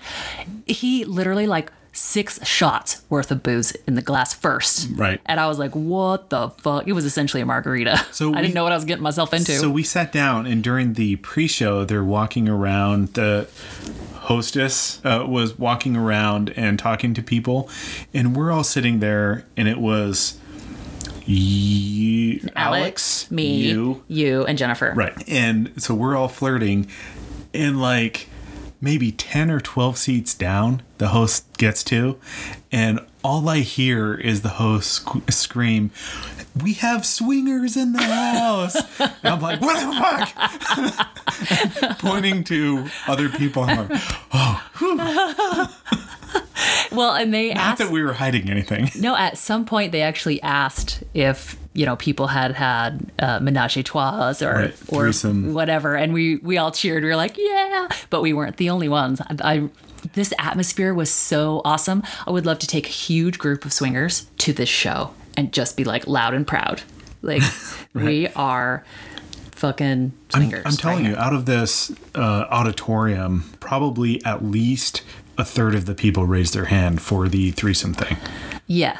[0.65, 5.21] he literally like six shots worth of booze in the glass first Right.
[5.27, 8.41] and i was like what the fuck it was essentially a margarita So i we-
[8.43, 11.17] didn't know what i was getting myself into So we sat down, and during the
[11.17, 13.09] pre-show, they're walking around.
[13.13, 13.47] The
[14.21, 17.69] hostess uh, was walking around and talking to people,
[18.13, 20.39] and we're all sitting there, and it was
[21.25, 26.87] you, alex, me you, you and jennifer right, and so we're all flirting,
[27.53, 28.27] and like
[28.81, 32.17] maybe ten or twelve seats down, the host gets to,
[32.71, 35.91] and all I hear is the host sc- scream.
[36.61, 38.75] We have swingers in the house.
[38.99, 41.97] and I'm like, what the fuck?
[41.99, 43.63] Pointing to other people.
[43.63, 44.01] I'm like,
[44.33, 45.69] oh.
[46.91, 48.89] well and they not asked that we were hiding anything.
[48.99, 53.77] No, at some point they actually asked if you know people had had uh, menage
[53.77, 55.53] a trois or Right, or threesome.
[55.53, 57.03] whatever, and we we all cheered.
[57.03, 59.21] We were like, yeah, but we weren't the only ones.
[59.21, 59.69] I, I
[60.13, 62.03] this atmosphere was so awesome.
[62.27, 65.77] I would love to take a huge group of swingers to this show and just
[65.77, 66.81] be like loud and proud.
[67.21, 67.43] Like
[67.93, 68.83] we are
[69.51, 70.63] fucking swingers.
[70.65, 75.03] I'm telling right you, out of this uh, auditorium, probably at least
[75.37, 78.17] a third of the people raised their hand for the threesome thing.
[78.67, 78.99] Yeah.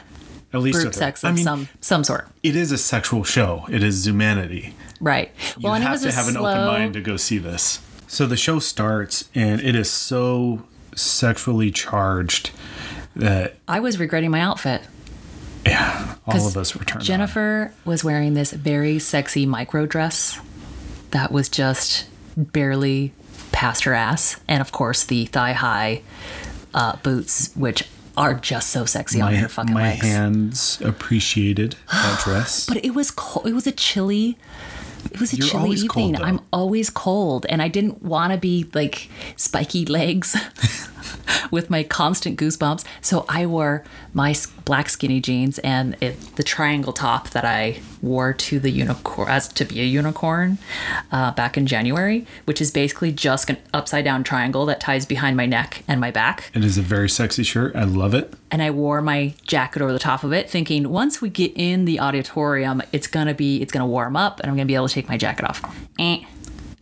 [0.53, 0.99] At least Group third.
[0.99, 2.27] sex I mean, some some sort.
[2.43, 3.65] it is a sexual show.
[3.69, 4.73] It is Zumanity.
[5.01, 5.31] Right.
[5.57, 7.79] You Well, and it have to have an slow, open mind to go see this.
[8.07, 10.63] So the show starts, and it is so
[10.95, 12.51] sexually charged
[13.15, 14.83] that I was regretting my outfit.
[15.65, 17.05] Yeah, all of us were turned on.
[17.05, 20.39] Jennifer was wearing this very sexy micro dress
[21.11, 23.13] that was just barely
[23.51, 26.01] past her ass, and of course the thigh high
[26.73, 27.83] uh, boots, which
[28.15, 30.01] are just so sexy on My, her fucking my legs.
[30.01, 32.65] hands appreciated that dress.
[32.67, 33.47] But it was cold.
[33.47, 34.37] It was a chilly.
[35.11, 35.89] It was a You're chilly evening.
[35.89, 36.15] cold.
[36.21, 40.35] I'm always cold, and I didn't want to be like spiky legs
[41.51, 42.83] with my constant goosebumps.
[43.01, 48.33] So I wore my black skinny jeans and it, the triangle top that I wore
[48.33, 50.57] to the unicorn as to be a unicorn
[51.11, 55.37] uh, back in January, which is basically just an upside down triangle that ties behind
[55.37, 57.75] my neck and my back it is a very sexy shirt.
[57.75, 58.33] I love it.
[58.51, 61.85] and I wore my jacket over the top of it, thinking once we get in
[61.85, 64.93] the auditorium, it's gonna be it's gonna warm up, and I'm gonna be able to
[64.93, 65.61] take my jacket off.
[65.99, 66.23] Eh.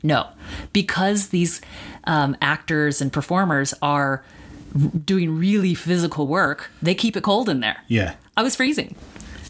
[0.04, 0.28] No,
[0.74, 1.62] because these
[2.06, 4.24] um, actors and performers are
[5.06, 7.78] doing really physical work, they keep it cold in there.
[7.88, 8.16] Yeah.
[8.38, 8.96] I was freezing.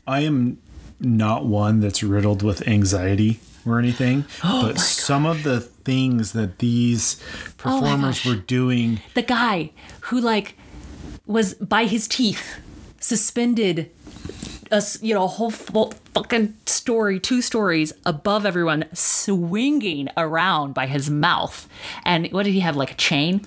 [0.07, 0.57] I am
[0.99, 6.59] not one that's riddled with anxiety or anything, Oh but some of the things that
[6.59, 7.21] these
[7.57, 8.25] performers gosh.
[8.25, 10.57] were doing The guy who like
[11.25, 12.59] was by his teeth
[12.99, 13.91] suspended
[14.71, 20.85] a you know a whole full fucking story two stories above everyone swinging around by
[20.87, 21.67] his mouth
[22.05, 23.41] and what did he have like a chain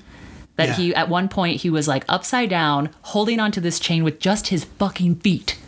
[0.57, 0.75] that Yeah.
[0.75, 4.49] he at one point he was like upside down holding onto this chain with just
[4.49, 5.59] his fucking feet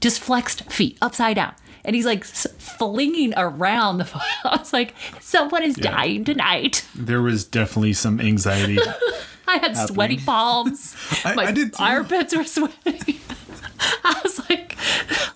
[0.00, 1.54] just flexed feet upside down
[1.84, 4.08] and he's like flinging around the
[4.44, 8.78] i was like someone is dying tonight there was definitely some anxiety.
[9.46, 10.96] I had sweaty palms.
[11.24, 11.82] I- My I did too.
[11.82, 13.20] armpits were sweaty.
[14.04, 14.76] I was like,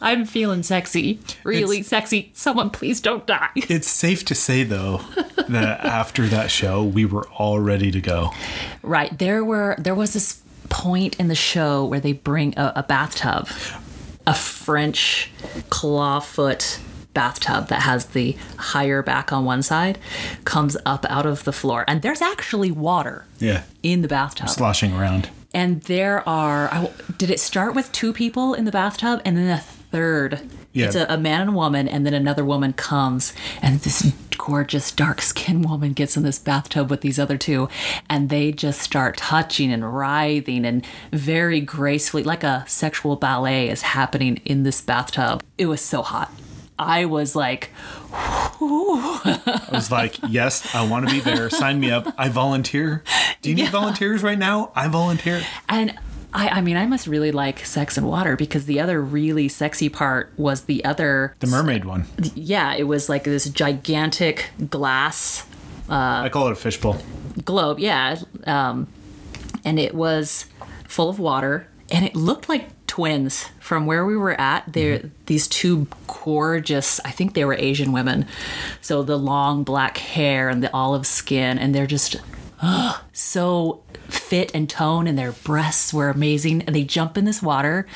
[0.01, 2.31] I'm feeling sexy, really sexy.
[2.35, 3.49] Someone please don't die.
[3.57, 4.99] it's safe to say though
[5.49, 8.31] that after that show we were all ready to go.
[8.83, 9.17] Right.
[9.19, 13.49] There were there was this point in the show where they bring a, a bathtub,
[14.27, 15.31] a French
[15.71, 16.79] clawfoot
[17.15, 19.99] bathtub that has the higher back on one side,
[20.45, 23.63] comes up out of the floor, and there's actually water Yeah.
[23.83, 24.49] in the bathtub.
[24.49, 25.29] Sloshing around.
[25.55, 29.49] And there are I, did it start with two people in the bathtub and then
[29.49, 30.41] a third?
[30.73, 30.87] Yeah.
[30.87, 33.33] it's a, a man and a woman and then another woman comes
[33.63, 37.69] and this gorgeous dark skinned woman gets in this bathtub with these other two
[38.09, 43.83] and they just start touching and writhing and very gracefully like a sexual ballet is
[43.83, 45.43] happening in this bathtub.
[45.57, 46.31] It was so hot
[46.79, 47.71] i was like
[48.21, 51.49] I was like, yes, I want to be there.
[51.51, 52.13] Sign me up.
[52.19, 53.05] I volunteer.
[53.43, 53.71] Do you need Yeah.
[53.71, 54.73] volunteers right now?
[54.75, 55.43] I volunteer.
[55.69, 55.97] And
[56.33, 59.89] I, I mean, I must really like sex and water because the other really sexy
[59.89, 61.35] part was the other.
[61.39, 62.07] The mermaid one.
[62.35, 65.47] Yeah, it was like this gigantic glass
[65.89, 66.97] I call it a fishbowl.
[67.45, 67.79] globe.
[67.79, 68.19] Yeah.
[68.47, 68.89] Um,
[69.65, 70.47] and it was
[70.89, 74.65] full of water and it looked like twins from where we were at.
[74.73, 75.09] They're mm-hmm.
[75.27, 78.27] these two gorgeous, I think they were Asian women.
[78.81, 82.17] So the long black hair and the olive skin, and they're just
[82.63, 87.43] oh, so fit and tone and their breasts were amazing and they jump in this
[87.43, 87.87] water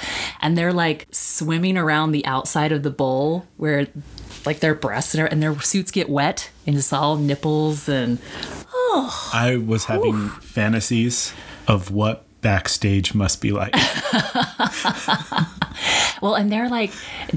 [0.43, 3.87] and they're like swimming around the outside of the bowl where
[4.45, 8.19] like their breasts and their, and their suits get wet and it's all nipples and
[8.75, 9.31] oh.
[9.33, 11.33] I was having fantasies
[11.67, 13.75] of what backstage must be like.
[16.21, 16.93] well and they're like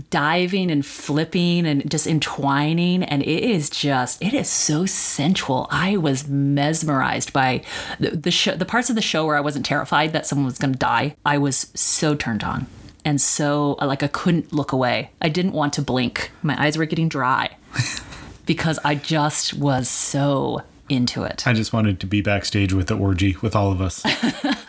[0.10, 5.68] diving and flipping and just entwining and it is just it is so sensual.
[5.72, 7.63] I was mesmerized by
[8.00, 10.58] the, the show the parts of the show where i wasn't terrified that someone was
[10.58, 11.15] going to die.
[11.26, 12.68] I was so turned on
[13.04, 15.10] and so like i couldn't look away.
[15.22, 16.32] I didn't want to blink.
[16.41, 17.58] My eyes were getting dry
[18.46, 22.96] because i just was so into it I just wanted to be backstage with the
[22.98, 24.02] orgy with all of us.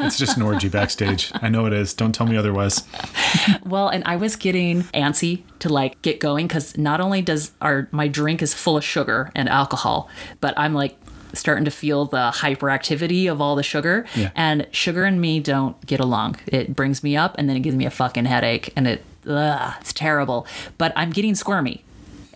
[0.01, 1.31] it's just an orgy backstage.
[1.35, 1.95] I know it is.
[1.95, 2.83] Don't tell me otherwise.
[3.65, 7.89] Well, and I was getting antsy to like get going because not only does our
[7.91, 10.09] my drink is full of sugar and alcohol,
[10.41, 10.97] but I'm like
[11.33, 14.07] starting to feel the hyperactivity of all the sugar.
[14.15, 14.31] Yeah.
[14.35, 16.37] And sugar and me don't get along.
[16.47, 19.75] It brings me up and then it gives me a fucking headache and it ugh,
[19.81, 20.47] it's terrible.
[20.79, 21.85] But I'm getting squirmy.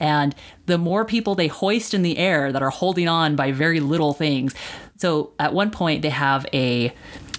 [0.01, 0.35] And
[0.67, 4.15] the more people they hoist in the air that are holding on by very little
[4.15, 4.55] things.
[4.97, 6.93] So at one point, they have a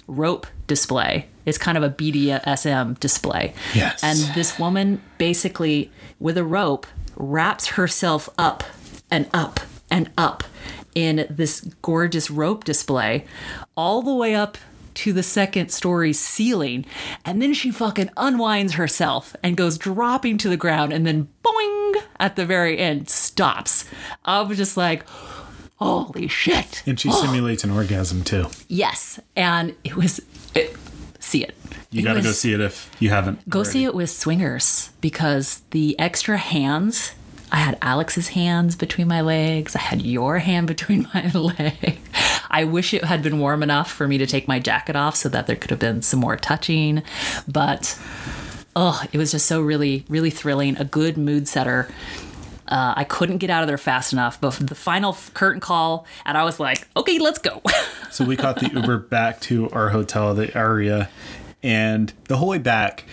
[0.06, 1.26] rope display.
[1.44, 3.52] It's kind of a BDSM display.
[3.74, 4.02] Yes.
[4.02, 5.90] And this woman basically,
[6.20, 6.86] with a rope,
[7.16, 8.64] wraps herself up
[9.10, 9.60] and up
[9.90, 10.44] and up
[10.94, 13.24] in this gorgeous rope display
[13.76, 14.56] all the way up
[14.94, 16.84] to the second story ceiling.
[17.24, 21.81] And then she fucking unwinds herself and goes dropping to the ground and then boing
[22.22, 23.84] at the very end stops.
[24.24, 25.04] I was just like,
[25.76, 26.82] holy shit.
[26.86, 27.24] And she oh.
[27.24, 28.46] simulates an orgasm too.
[28.68, 29.20] Yes.
[29.36, 30.20] And it was,
[30.54, 30.76] it,
[31.18, 31.54] see it.
[31.90, 33.46] You got to go see it if you haven't.
[33.50, 37.12] Go see it with swingers because the extra hands.
[37.50, 39.76] I had Alex's hands between my legs.
[39.76, 41.98] I had your hand between my leg.
[42.50, 45.28] I wish it had been warm enough for me to take my jacket off so
[45.28, 47.02] that there could have been some more touching.
[47.46, 47.98] But
[48.76, 50.76] oh, it was just so really, really thrilling.
[50.78, 51.88] A good mood setter.
[52.68, 56.38] Uh, I couldn't get out of there fast enough, but the final curtain call, and
[56.38, 57.60] I was like, okay, let's go.
[58.12, 61.08] So we caught the Uber back to our hotel, the Aria,
[61.62, 63.04] and the whole way back,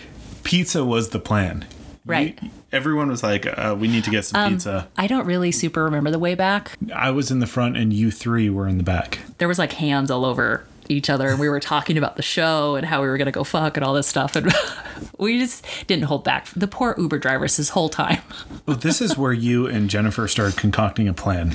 [0.44, 1.64] pizza was the plan.
[2.04, 2.38] Right.
[2.42, 5.84] We- everyone was like, uh, "We need to get some pizza." I don't really super
[5.84, 6.72] remember the way back.
[6.94, 9.20] I was in the front, and you three were in the back.
[9.38, 12.74] there was like hands all over each other and we were talking about the show
[12.76, 14.36] and how we were going to go fuck and all this stuff.
[14.36, 14.52] And
[15.18, 16.46] we just didn't hold back.
[16.56, 18.20] The poor uber drivers this whole time.
[18.66, 21.54] Well, this is where you and Jennifer started concocting a plan.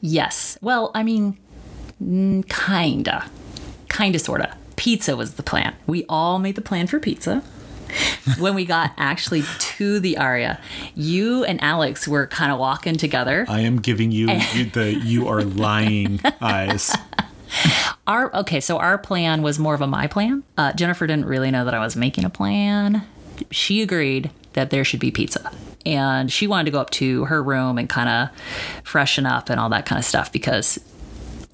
[0.00, 0.58] yes.
[0.60, 1.38] Well i mean
[2.02, 3.26] mm, kinda.
[3.88, 4.56] Kinda sorta.
[4.76, 5.74] Pizza was the plan.
[5.86, 7.42] We all made the plan for pizza.
[8.38, 9.44] When we got actually
[9.76, 10.58] to the aria
[10.96, 13.46] you and alex were kind of walking together.
[13.48, 16.92] I am giving you you- the "you are lying" eyes.
[18.06, 20.42] our okay so our plan was more of a my plan.
[20.56, 23.06] Uh, jennifer didn't really know that i was making a plan.
[23.50, 25.50] She agreed that there should be pizza.
[25.84, 28.40] And she wanted to go up to her room and kind of
[28.84, 30.78] freshen up and all that kind of stuff because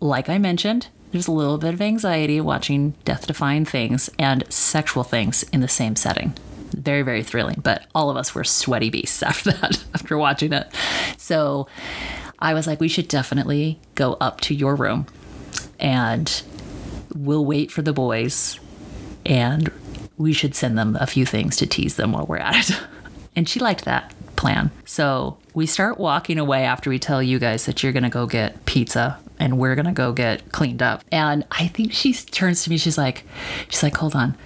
[0.01, 5.03] like i mentioned there's a little bit of anxiety watching death defying things and sexual
[5.03, 6.33] things in the same setting.
[6.73, 10.73] Very very thrilling but all of us were sweaty beasts after that after watching it.
[11.17, 11.67] So
[12.39, 15.07] i was like we should definitely go up to your room
[15.81, 16.43] and
[17.15, 18.59] we'll wait for the boys
[19.27, 19.71] and
[20.17, 22.81] we should send them a few things to tease them while we're at it.
[23.37, 24.73] And she liked that plan.
[24.85, 28.27] So we start walking away after we tell you guys that you're going to go
[28.27, 31.05] get pizza and we're going to go get cleaned up.
[31.13, 33.25] And I think she turns to me, she's like,
[33.69, 34.37] she's like, hold on.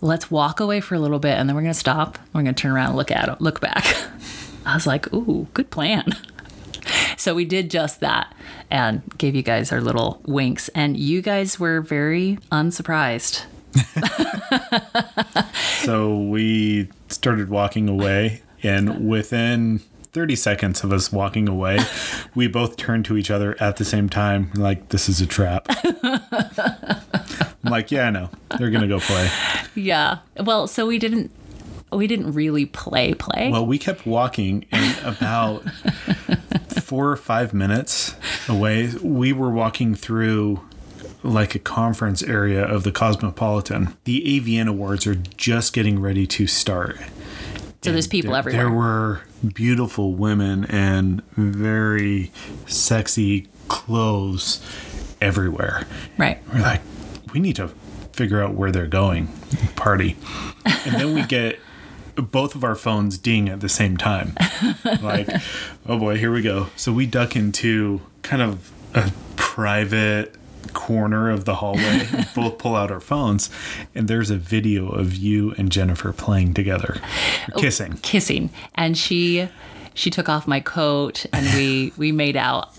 [0.00, 2.18] Let's walk away for a little bit and then we're going to stop.
[2.32, 3.84] We're going to turn around and look at look back.
[4.64, 6.16] I was like, ooh, good plan.
[7.16, 8.34] So we did just that
[8.70, 10.70] and gave you guys our little winks.
[10.70, 13.44] And you guys were very unsurprised.
[15.84, 19.80] So we started walking away, and within
[20.12, 21.78] 30 seconds of us walking away,
[22.34, 25.66] we both turned to each other at the same time, like, this is a trap.
[26.04, 28.30] I'm like, yeah, I know.
[28.58, 29.30] They're going to go play.
[29.74, 30.18] Yeah.
[30.38, 31.30] Well, so we didn't
[31.92, 33.50] we didn't really play play.
[33.50, 35.64] Well, we kept walking, and about
[36.90, 38.16] four or five minutes
[38.48, 40.60] away, we were walking through
[41.22, 43.96] like a conference area of the Cosmopolitan.
[44.02, 46.96] The AVN Awards are just getting ready to start.
[47.80, 48.62] so there's people there, everywhere.
[48.64, 49.20] There were
[49.54, 52.32] beautiful women and very
[52.66, 54.60] sexy clothes
[55.20, 55.86] everywhere.
[56.18, 56.42] right.
[56.52, 56.80] We're like,
[57.32, 57.68] we need to
[58.14, 59.28] figure out where they're going,
[59.76, 60.16] party.
[60.64, 61.60] And then we get
[62.22, 64.36] both of our phones ding at the same time.
[65.02, 65.28] Like,
[65.86, 66.68] oh boy, here we go.
[66.76, 70.34] So we duck into kind of a private
[70.72, 73.50] corner of the hallway, both pull out our phones,
[73.94, 77.00] and there's a video of you and Jennifer playing together,
[77.56, 77.98] kissing.
[78.02, 78.50] Kissing.
[78.74, 79.48] And she
[79.94, 82.70] she took off my coat and we we made out.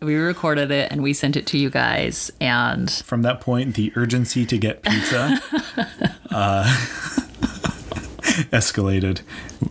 [0.00, 3.92] We recorded it and we sent it to you guys and From that point, the
[3.96, 5.40] urgency to get pizza
[6.30, 6.64] uh,
[8.52, 9.20] escalated,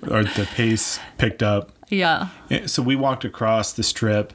[0.09, 1.72] or the pace picked up.
[1.89, 2.30] yeah.
[2.49, 4.34] Yeah, So we walked across the strip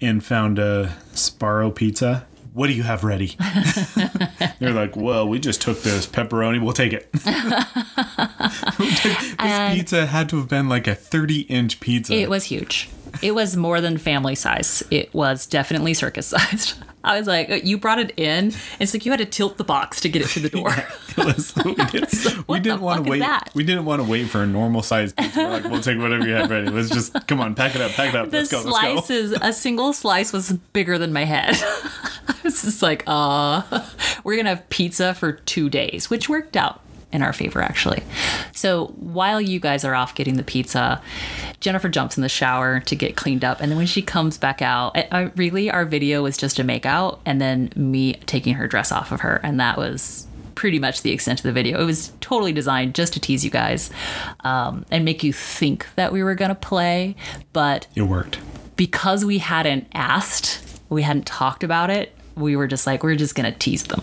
[0.00, 2.26] and found a Sbarro pizza.
[2.54, 3.36] What do you have ready?
[4.60, 6.62] They're like, well, we just took this pepperoni.
[6.62, 7.10] We'll take it.
[8.78, 12.14] this And- pizza had to have been like a 30 inch pizza.
[12.14, 12.88] It was huge.
[13.20, 14.82] It was more than family size.
[14.90, 16.74] It was definitely circus sized.
[17.04, 18.52] I was like, you brought it in.
[18.78, 20.70] It's like you had to tilt the box to get it through the door.
[21.18, 23.24] Was- we, did, we what the didn't want to wait.
[23.54, 25.40] We didn't want to wait for a normal sized pizza.
[25.40, 26.68] We're like, we'll take whatever you have ready.
[26.70, 28.30] Let's just come on, pack it up, pack it up.
[28.30, 29.34] the let's go, let's go.
[29.42, 31.56] a single slice was bigger than my head.
[32.28, 33.62] I was just like, uh,
[34.22, 36.81] we're gonna have pizza for two days, which worked out
[37.12, 38.02] in our favor, actually.
[38.52, 41.02] So while you guys are off getting the pizza,
[41.60, 43.60] Jennifer jumps in the shower to get cleaned up.
[43.60, 46.64] And then when she comes back out, I, I, really, our video was just a
[46.64, 49.40] make out and then me taking her dress off of her.
[49.42, 51.80] And that was pretty much the extent of the video.
[51.80, 53.90] It was totally designed just to tease you guys
[54.44, 57.16] um, and make you think that we were going to play.
[57.52, 58.38] But It worked.
[58.76, 63.34] because we hadn't asked, we hadn't talked about it, we were just like, we're just
[63.34, 64.02] going to tease them.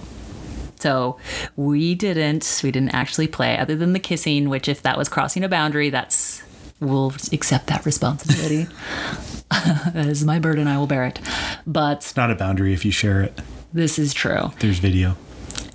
[0.79, 1.17] So
[1.55, 5.43] we didn't, we didn't actually play other than the kissing, which if that was crossing
[5.43, 6.41] a boundary, that's,
[6.79, 8.67] we'll accept that responsibility.
[9.49, 11.19] that is my burden, I will bear it.
[11.67, 13.39] But it's Not a boundary if you share it.
[13.73, 14.51] this is true.
[14.59, 15.17] There's video.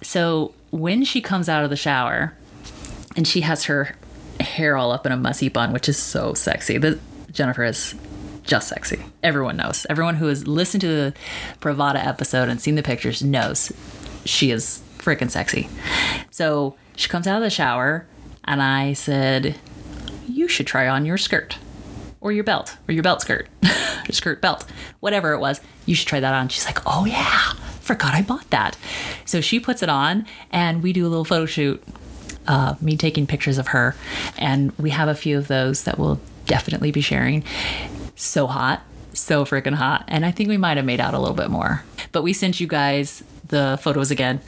[0.03, 2.35] So when she comes out of the shower
[3.17, 3.97] and she has her
[4.41, 6.79] hair all up in a messy bun, which is so sexy.
[6.79, 6.99] The
[7.33, 7.95] Jennifer is
[8.43, 9.03] just sexy.
[9.23, 9.87] Everyone knows.
[9.89, 11.15] Everyone who has listened to the
[11.61, 13.73] Pravada episode and seen the pictures knows
[14.25, 15.69] she is freaking sexy.
[16.31, 18.07] So she comes out of the shower
[18.45, 19.57] and I said,
[20.27, 21.59] You should try on your skirt
[22.21, 24.65] or your belt or your belt skirt, your skirt belt,
[25.01, 25.61] whatever it was.
[25.87, 26.49] You should try that on.
[26.49, 28.77] She's like, Oh, yeah, forgot I bought that.
[29.25, 31.83] So she puts it on and we do a little photo shoot.
[32.47, 33.97] Uh, me taking pictures of her,
[34.37, 37.43] and we have a few of those that we'll definitely be sharing.
[38.17, 38.83] So hot,
[39.15, 41.85] so freaking hot, and I think we might have made out a little bit more.
[42.13, 44.40] But we sent you guys the photos again,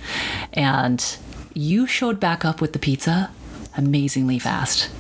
[0.52, 1.18] and
[1.54, 3.30] you showed back up with the pizza
[3.76, 4.90] amazingly fast.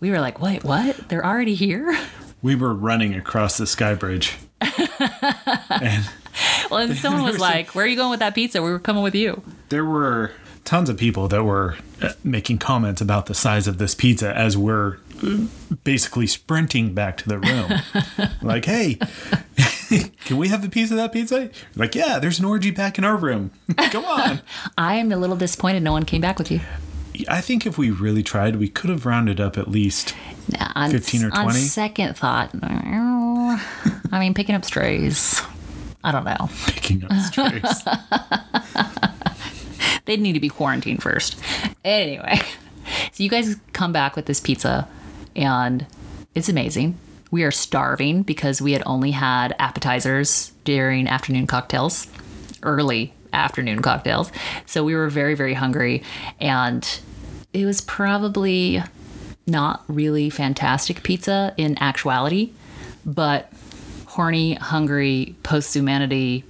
[0.00, 1.08] We were like, wait, what?
[1.08, 1.96] They're already here?
[2.42, 4.36] We were running across the sky bridge.
[4.60, 6.08] and
[6.70, 8.62] Well, and someone was like, where are you going with that pizza?
[8.62, 9.42] We were coming with you.
[9.68, 10.32] there were
[10.64, 14.56] tons of people that were uh, making comments about the size of this pizza as
[14.56, 15.38] we're uh,
[15.84, 18.28] basically sprinting back to the room.
[18.42, 18.98] like, hey,
[20.24, 21.50] can we have a piece of that pizza?
[21.76, 23.50] Like, yeah, there's an orgy back in our room.
[23.76, 24.40] Come on.
[24.78, 26.60] I am a little disappointed no one came back with you.
[27.28, 30.14] I think if we really tried, we could have rounded up at least.
[30.74, 31.46] On, 15 or 20.
[31.46, 35.40] On second thought, I mean, picking up strays.
[36.02, 36.48] I don't know.
[36.66, 37.84] Picking up strays.
[40.04, 41.38] They'd need to be quarantined first.
[41.84, 42.40] Anyway,
[43.12, 44.88] so you guys come back with this pizza,
[45.36, 45.86] and
[46.34, 46.98] it's amazing.
[47.32, 52.06] We are starving because we had only had appetizers during afternoon cocktails,
[52.62, 54.30] early afternoon cocktails.
[54.66, 56.02] So we were very, very hungry,
[56.38, 56.86] and
[57.54, 58.82] it was probably
[59.46, 62.52] not really fantastic pizza in actuality,
[63.06, 63.50] but
[64.08, 66.44] horny, hungry, post Zumanity,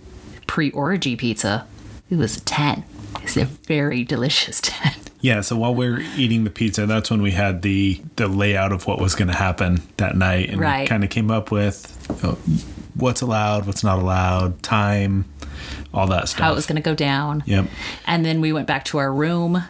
[0.48, 1.64] pre orgy pizza.
[2.10, 2.84] It was a 10.
[3.22, 4.94] It's a very delicious 10.
[5.22, 8.72] Yeah, so while we are eating the pizza, that's when we had the the layout
[8.72, 10.88] of what was going to happen that night, and Right.
[10.88, 12.34] kind of came up with uh,
[12.94, 15.24] what's allowed, what's not allowed, time,
[15.94, 16.40] all that stuff.
[16.40, 17.44] How it was going to go down.
[17.46, 17.66] Yep.
[18.04, 19.62] And then we went back to our room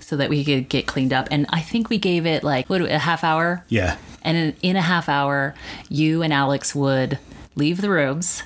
[0.00, 1.28] so that we could get cleaned up.
[1.30, 3.64] And I think we gave it like, what, a half hour?
[3.68, 3.96] Yeah.
[4.22, 5.54] And in, in a half hour,
[5.88, 7.18] you and Alex would
[7.56, 8.42] leave the rooms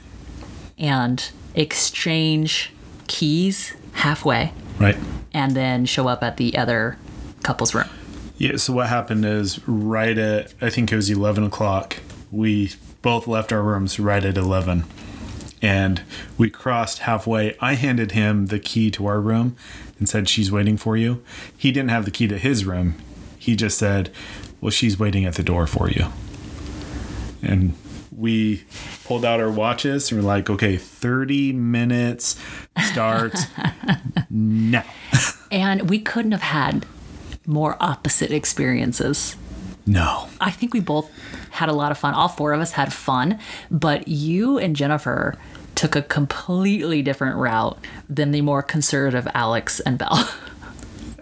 [0.79, 2.73] and exchange
[3.07, 4.97] keys halfway Right.
[5.35, 6.97] And then show up at the other
[7.43, 7.89] couple's room.
[8.39, 8.57] Yeah.
[8.57, 11.99] So what happened is right at I think it was eleven o'clock.
[12.31, 12.73] We
[13.03, 14.85] both left our rooms right at eleven,
[15.61, 16.03] and
[16.39, 17.57] we crossed halfway.
[17.61, 19.57] I handed him the key to our room
[19.99, 21.23] and said, "She's waiting for you."
[21.57, 22.95] He didn't have the key to his room.
[23.39, 24.11] He just said,
[24.61, 26.07] "Well, she's waiting at the door for you."
[27.43, 27.75] And
[28.17, 28.65] we
[29.05, 32.37] pulled out our watches and we're like, "Okay, thirty minutes
[32.91, 33.47] starts
[34.31, 34.85] now."
[35.51, 36.87] And we couldn't have had
[37.47, 39.37] more opposite experiences.
[39.87, 40.29] No.
[40.41, 41.11] I think we both
[41.51, 42.15] had a lot of fun.
[42.15, 43.39] All four of us had fun,
[43.71, 45.35] but you and Jennifer
[45.75, 47.77] took a completely different route
[48.09, 50.27] than the more conservative Alex and Belle.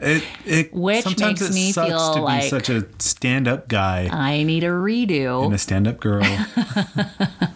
[0.01, 3.67] It, it Which sometimes makes it me sucks feel to be like- such a stand-up
[3.69, 5.45] guy I need a redo.
[5.45, 6.23] and a stand-up girl.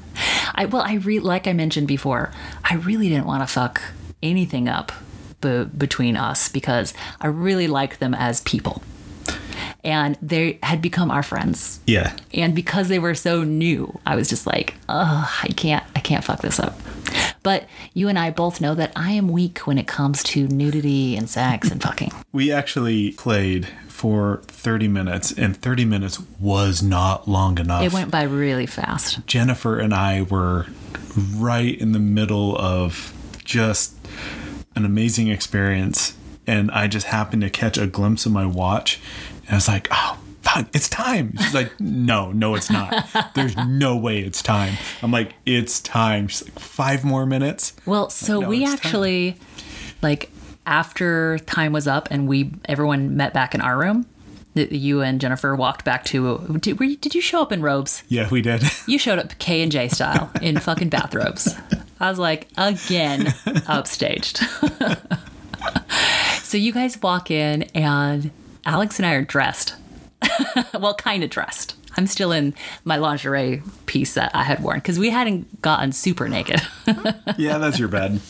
[0.57, 2.33] I well, I re- like I mentioned before,
[2.65, 3.81] I really didn't want to fuck
[4.23, 4.93] anything up
[5.41, 8.83] be- between us because I really liked them as people,
[9.85, 11.81] and they had become our friends.
[11.87, 16.01] yeah, and because they were so new i was just like oh i can't i
[16.01, 16.79] can't fuck this up.
[17.43, 21.17] But you and i both know that i am weak when it comes to nudity
[21.17, 22.11] and sex and fucking.
[22.33, 27.83] We actually played for 30 minutes, and 30 minutes was not long enough.
[27.83, 30.67] it went by really fast Jennifer and I were
[31.35, 33.95] right in the middle of just
[34.75, 36.15] an amazing experience,
[36.47, 39.01] and I just happened to catch a glimpse of my watch,
[39.47, 42.93] and I was like, "Oh, fuck, it's time." She's like, "No, no, it's not.
[43.35, 48.11] There's no way it's time." I'm like, "It's time." She's like, five more minutes." well
[48.11, 48.75] so no, we it's time.
[48.75, 49.37] actually
[50.03, 50.31] like
[50.67, 54.07] after time was up and we everyone met back in our room,
[54.55, 56.39] you and Jennifer walked back to.
[56.61, 58.03] Did, you, did you show up in robes?
[58.09, 58.63] Yeah, we did.
[58.87, 61.55] You showed up K and J style in fucking bathrobes.
[61.99, 63.27] I was like, again,
[63.67, 64.39] upstaged.
[66.43, 68.31] so you guys walk in and
[68.65, 69.75] Alex and I are dressed.
[70.79, 71.75] well, kind of dressed.
[71.97, 72.55] I'm still in
[72.85, 76.61] my lingerie piece that I had worn because we hadn't gotten super naked.
[77.37, 78.21] yeah, that's your bad.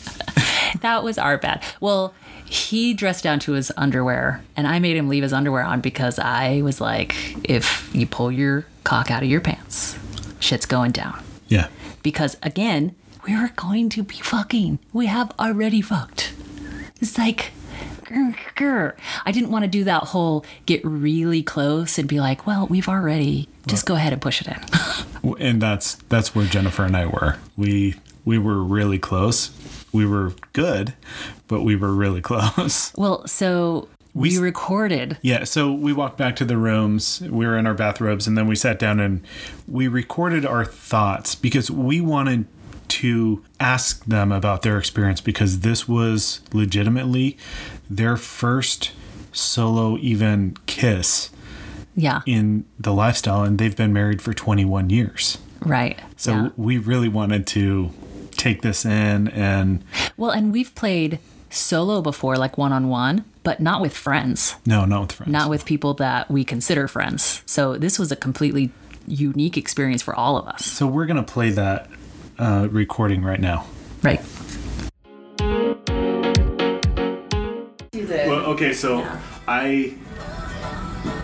[0.81, 1.63] that was our bad.
[1.79, 2.15] Well,
[2.49, 6.17] he dressed down to his underwear and I made him leave his underwear on because
[6.19, 9.97] I was like, if you pull your cock out of your pants,
[10.39, 11.21] shit's going down.
[11.47, 11.67] Yeah.
[12.03, 12.95] Because again,
[13.25, 14.79] we were going to be fucking.
[14.93, 16.33] We have already fucked.
[17.01, 17.51] It's like.
[18.09, 22.87] I didn't want to do that whole get really close and be like, well, we've
[22.87, 23.49] already.
[23.67, 24.63] Just go ahead and push it in.
[25.39, 27.35] And that's that's where Jennifer and I were.
[27.57, 29.51] We we were really close.
[29.93, 30.93] We were good,
[31.47, 32.93] but we were really close.
[32.95, 35.17] well, so we, We- recorded.
[35.21, 37.21] Yeah, so we walked back to the rooms.
[37.21, 39.21] We were in our bathrobes, and then we sat down and
[39.67, 42.45] we recorded our thoughts because we wanted
[42.89, 47.37] to ask them about their experience because this was legitimately
[47.89, 48.91] their first
[49.33, 51.29] solo even kiss
[51.95, 52.21] Yeah.
[52.25, 55.37] in the lifestyle, and they've been married for 21 years.
[55.59, 55.99] Right.
[56.15, 56.49] So yeah.
[56.55, 57.91] we really wanted to
[58.47, 59.83] take this in and
[60.15, 61.19] Well, and we've played
[61.49, 65.31] solo before, like one on one, but not with friends, no, not with friends.
[65.31, 67.41] not with people that we consider friends.
[67.45, 68.71] So this was a completely
[69.05, 70.65] unique experience for all of us.
[70.65, 71.89] so we're gonna play that
[72.39, 73.65] uh, recording right now.
[74.03, 74.21] Right.
[77.93, 79.05] Well, okay, so
[79.47, 79.95] I,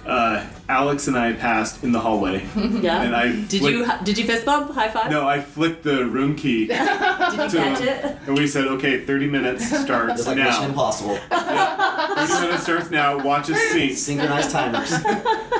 [0.06, 3.02] uh, Alex and I passed in the hallway, Yeah.
[3.04, 4.72] and I Did flicked- you did you fist bump?
[4.72, 5.10] High five?
[5.10, 8.18] No, I flicked the room key, Did you catch it?
[8.28, 10.68] and we said, "Okay, 30 minutes starts It's like Mission now.
[10.70, 11.16] Impossible.
[11.30, 13.24] 30 minutes starts now.
[13.24, 14.92] Watch us sync." Synchronized timers.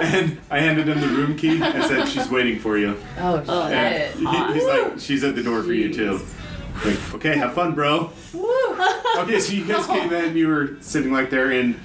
[0.02, 3.38] And I handed him the room key and said, "She's waiting for you." oh,
[3.72, 4.16] And shit.
[4.18, 6.20] he- he's like, "She's at the door for you too."
[6.84, 8.12] Like, okay, have fun, bro.
[9.20, 10.36] Okay, so you guys came in.
[10.36, 11.80] You were sitting like there in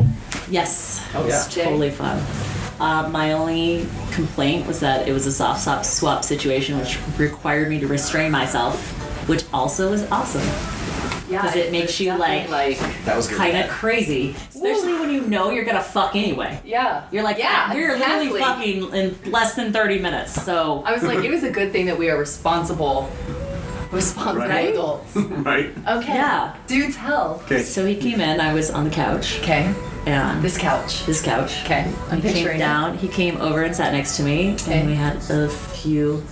[0.51, 1.07] Yes.
[1.15, 1.45] Oh, yeah.
[1.51, 2.19] Totally fun.
[2.81, 7.69] Uh, my only complaint was that it was a soft swap, swap situation, which required
[7.69, 8.79] me to restrain myself,
[9.29, 10.43] which also was awesome.
[11.29, 13.29] Yeah, because it makes you, like- like That was.
[13.29, 16.59] Kind of crazy, especially when you know you're gonna fuck anyway.
[16.65, 17.05] yeah.
[17.11, 18.31] You're like, yeah, we're exactly.
[18.31, 18.95] literally fucking
[19.27, 20.33] in less than 30 minutes.
[20.43, 23.11] So I was like, it was a good thing that we are responsible,
[23.91, 24.71] responsible Right.
[24.71, 25.17] adults.
[25.17, 25.71] right.
[25.89, 26.15] Okay.
[26.15, 26.55] Yeah.
[26.67, 27.41] Do tell.
[27.45, 27.63] Okay.
[27.63, 28.41] so he came in.
[28.41, 29.73] I was on the couch Okay.
[30.07, 31.05] and This couch.
[31.07, 31.65] this couch.
[31.65, 31.91] Okay.
[32.11, 32.97] I'm He came picturing down.
[32.99, 34.81] He came over and sat next to me, Okay.
[34.81, 36.23] and we had a few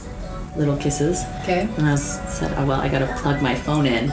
[0.57, 1.23] little kisses.
[1.43, 1.69] Okay.
[1.77, 4.11] And I was, said, oh, well, I gotta plug my phone in.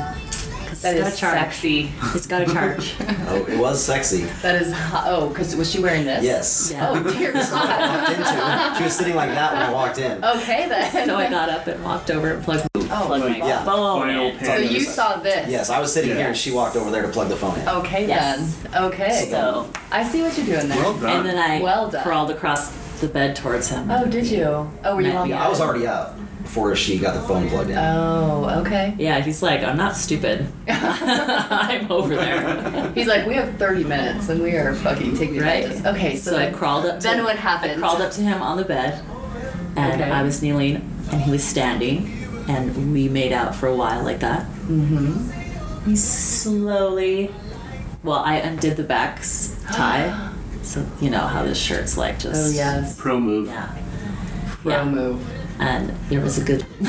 [0.84, 1.92] 'Cause That it's is sexy.
[2.14, 2.94] It's got a charge.
[3.30, 4.26] Oh, it was sexy.
[4.42, 5.06] That is hot.
[5.08, 6.24] Oh, because was she wearing this?
[6.24, 6.70] Yes.
[6.72, 6.90] Yeah.
[6.90, 8.10] Oh dear God.
[8.10, 8.78] Into.
[8.78, 10.24] She was sitting like that when I walked in.
[10.24, 11.06] okay then.
[11.08, 13.64] so I got up and walked over and plugged, Oh, plugged my yeah.
[13.64, 14.38] phone Final in.
[14.38, 14.46] pan.
[14.46, 15.50] So you saw this.
[15.50, 17.68] Yes, I was sitting here and she walked over there to plug the phone in.
[17.68, 18.56] Okay Yes.
[18.72, 18.84] then.
[18.84, 19.28] Okay.
[19.32, 20.78] So, I see what you're doing there.
[20.78, 21.18] Well done.
[21.18, 22.04] and then I Well done.
[22.04, 23.90] crawled across the bed towards him.
[23.90, 24.46] oh, did you?
[24.84, 27.50] Oh, were you on the Yeah, I was already up before she got the phone
[27.50, 27.78] plugged in.
[27.78, 28.94] Oh, okay.
[29.00, 30.48] Yeah, he's like, I'm not stupid.
[30.68, 32.92] I'm over there.
[32.96, 35.66] He's like, we have 30 minutes and we are fucking taking Right.
[35.66, 35.96] advantage.
[35.96, 37.00] Okay, so, So I crawled up.
[37.00, 37.80] To, then what I happened?
[37.80, 39.04] crawled up to him on the bed,
[39.78, 40.12] and Okay.
[40.12, 40.76] I was kneeling,
[41.12, 42.12] and he was standing,
[42.48, 44.46] and we made out for a while like that.
[44.68, 45.90] Mm-hmm.
[45.90, 47.34] He slowly,
[48.04, 49.22] well, I undid the back
[49.72, 50.32] tie,
[50.62, 52.54] so you know how this shirt's like just.
[52.54, 52.96] Oh yes.
[53.00, 53.48] Pro move.
[53.48, 53.74] Yeah.
[54.62, 54.86] Pro Yeah.
[54.86, 55.26] move.
[55.64, 56.66] And there was a good.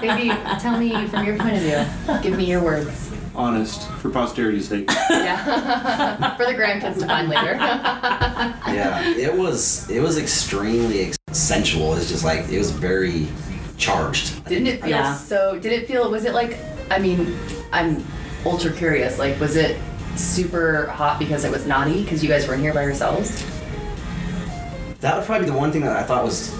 [0.00, 0.28] Baby,
[0.60, 2.20] tell me from your point of view.
[2.22, 3.10] Give me your words.
[3.34, 4.88] Honest, for posterity's sake.
[5.10, 6.36] Yeah.
[6.36, 7.54] For the grandkids to find later.
[8.68, 11.94] Yeah, it was it was extremely ex- sensual.
[11.94, 13.26] It's just like it was very
[13.78, 14.44] charged.
[14.46, 15.14] Didn't it feel Yeah.
[15.14, 15.58] so?
[15.58, 16.10] Did it feel?
[16.10, 16.58] Was it like?
[16.90, 17.36] I mean,
[17.72, 18.04] I'm
[18.44, 19.18] ultra curious.
[19.18, 19.76] Like, was it
[20.16, 23.44] super hot because it was naughty because you guys were in here by yourselves?
[25.00, 26.50] That would probably be the one thing that I thought was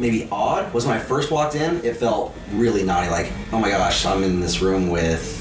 [0.00, 1.84] maybe odd was when I first walked in.
[1.84, 3.10] It felt really naughty.
[3.10, 5.36] Like, oh my gosh, I'm in this room with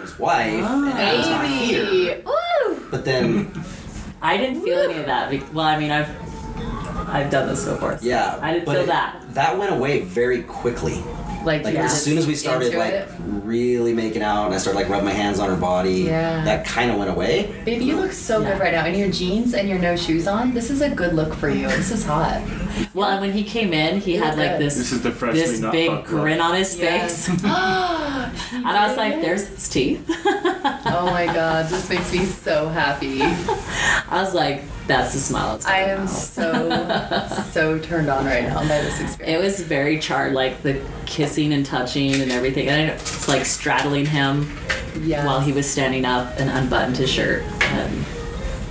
[0.00, 1.84] his wife, and Adam's not here.
[1.84, 2.22] Baby.
[2.24, 2.88] Woo!
[2.90, 3.52] But then,
[4.22, 5.30] I didn't feel any of that.
[5.30, 6.08] be- Well, I mean, I've
[7.08, 7.98] I've done this before.
[7.98, 9.22] so yeah, I didn't feel it- that.
[9.34, 11.02] That went away very quickly.
[11.44, 13.08] Like, Like you were as soon as we started like it?
[13.44, 16.02] really making out, and I started like rubbing my hands on her body.
[16.02, 16.44] Yeah.
[16.44, 17.52] That kind of went away.
[17.64, 18.52] Baby, you look so Yeah.
[18.52, 18.84] good right now.
[18.86, 21.66] In your jeans and your no shoes on, this is a good look for you.
[21.68, 22.40] This is hot.
[22.94, 25.60] Well, and when he came in, he had like this This is the freshly this
[25.60, 26.22] not big fucked look.
[26.22, 27.26] grin on his Yes.
[27.28, 27.42] face.
[27.44, 30.04] and I was like, there's his teeth.
[30.08, 33.20] Oh my god, this makes me so happy.
[33.22, 35.54] I was like, that's the smile.
[35.56, 36.68] It's I am so
[37.52, 39.38] so turned on right now by this experience.
[39.38, 42.68] It was very charred, like the kissing and touching and everything.
[42.68, 44.56] And it's like straddling him
[45.02, 45.24] Yeah.
[45.24, 48.04] while he was standing up and unbuttoned his shirt and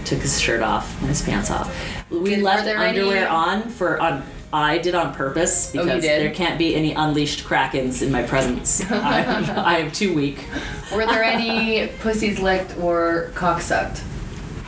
[0.06, 1.74] took his shirt off and his pants off.
[2.10, 4.24] We Did- left underwear any- on for on.
[4.52, 6.20] I did on purpose Oh, because did?
[6.24, 8.82] there can't be any unleashed krakens in my presence.
[8.92, 9.22] I,
[9.56, 10.44] I am too weak.
[10.92, 14.02] Were there any pussies licked or cock sucked?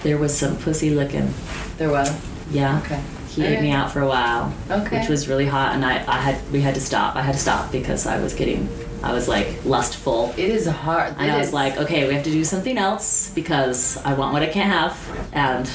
[0.03, 1.33] There was some pussy licking.
[1.77, 2.09] There was.
[2.49, 2.79] Yeah.
[2.85, 3.01] Okay.
[3.29, 4.53] He ate me out for a while.
[4.69, 4.99] Okay.
[4.99, 7.15] Which was really hot, and I, I had we had to stop.
[7.15, 8.67] I had to stop because I was getting,
[9.03, 10.33] I was like lustful.
[10.35, 11.13] It is hard.
[11.17, 14.13] And It I was is- like, okay, we have to do something else because I
[14.15, 15.29] want what I can't have.
[15.31, 15.69] And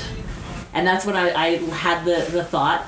[0.74, 2.84] and that's when I, I had the, the thought,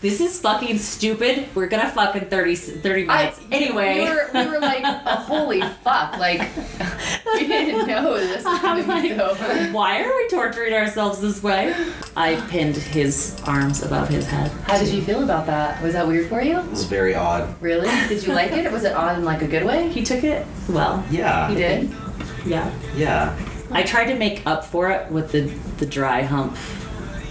[0.00, 1.48] this is fucking stupid.
[1.54, 3.40] We're gonna fuck in 30, 30 I, minutes.
[3.50, 4.00] anyway.
[4.00, 6.16] we were, we were like, oh, holy fuck!
[6.18, 6.40] Like,
[7.34, 9.34] we didn't know this was gonna be like, so.
[9.72, 11.74] why are we torturing ourselves this way?
[12.16, 14.50] I pinned his arms above his head.
[14.62, 15.82] How did you feel about that?
[15.82, 16.58] Was that weird for you?
[16.58, 17.60] It was very odd.
[17.60, 17.88] Really?
[18.08, 18.70] Did you like it?
[18.72, 19.88] Was it odd in like a good way?
[19.90, 21.04] He took it well.
[21.10, 21.48] Yeah.
[21.50, 21.90] He did.
[22.46, 22.72] Yeah.
[22.96, 23.38] Yeah.
[23.70, 25.42] I tried to make up for it with the
[25.78, 26.56] the dry hump.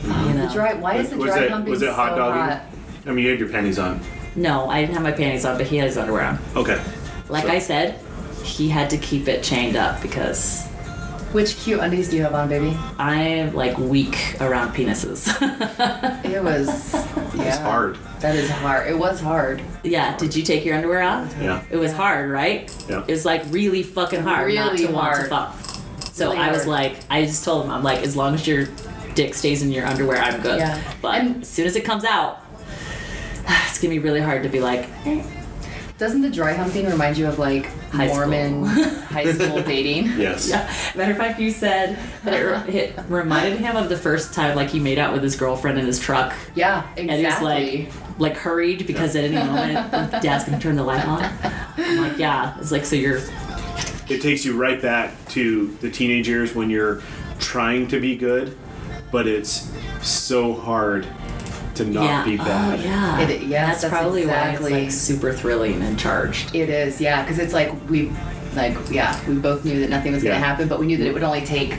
[0.04, 0.48] You know.
[0.48, 0.74] The dry.
[0.76, 2.42] Why is the Was dry it- humping was it hot so dogging?
[2.42, 2.62] hot?
[3.08, 4.00] I mean, you had your panties on.
[4.36, 6.40] No, I didn't have my panties on, but he had his underwear on.
[6.56, 6.80] Okay.
[7.30, 8.00] Like So- I said,
[8.44, 10.66] he had to keep it chained up because
[11.32, 12.76] Which cute undies do you have on, baby?
[12.98, 15.28] I'm like weak around penises.
[16.26, 16.96] It was.
[17.40, 17.46] Yeah.
[17.50, 17.98] It's hard.
[18.20, 18.88] That is hard.
[18.90, 19.62] It was hard.
[19.84, 20.18] yeah.
[20.18, 21.34] Did you take your underwear off?
[21.40, 21.62] Yeah.
[21.70, 22.70] It was hard, right?
[22.90, 23.04] Yeah.
[23.08, 25.30] It was like really fucking hard not Really to want to hard.
[25.30, 25.56] fuck.
[26.12, 26.68] So Really I was hard.
[26.68, 28.68] like, I just told him, I'm like, as long as your
[29.16, 30.60] dick stays in your underwear, I'm good.
[30.60, 30.82] Yeah.
[31.02, 32.40] But And- as soon as it comes out,
[33.68, 35.24] it's gonna be really hard to be like, eh.
[35.98, 38.20] Doesn't the dry humping remind you of like High school.
[38.20, 38.64] Mormon
[39.10, 40.06] high school dating?
[40.18, 40.48] Yes.
[40.48, 40.72] Yeah.
[40.96, 44.70] Matter of fact, you said that it, it reminded him of the first time like
[44.70, 47.10] he made out with his girlfriend in his truck, Yeah, exactly.
[47.10, 51.22] and he's like, like hurried because at any moment Dad's gonna turn the light on.
[51.78, 52.58] I'm like, yeah.
[52.60, 53.18] It's like so you're
[54.08, 57.02] It takes you right back to the teenage years when you're
[57.40, 58.58] trying to be good,
[59.12, 59.70] but it's
[60.02, 61.08] so hard
[61.76, 62.26] to not yeah.
[62.26, 62.80] be oh, bad.
[62.80, 63.20] Oh, yeah.
[63.22, 66.54] It- yes, that's, that's probably why it's like super thrilling and charged.
[66.56, 68.12] It is, yeah, because it's like we,
[68.56, 70.32] like, yeah, we both knew that nothing was Yeah.
[70.34, 71.78] gonna happen, but we knew that it would only take,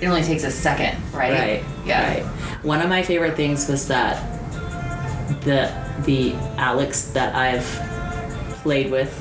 [0.00, 1.32] it only takes a second, right?
[1.32, 1.64] Right.
[1.84, 2.14] Yeah.
[2.14, 2.24] Right.
[2.64, 4.22] One of my favorite things was that
[5.42, 5.70] the
[6.04, 7.64] the Alex that I've
[8.62, 9.12] played with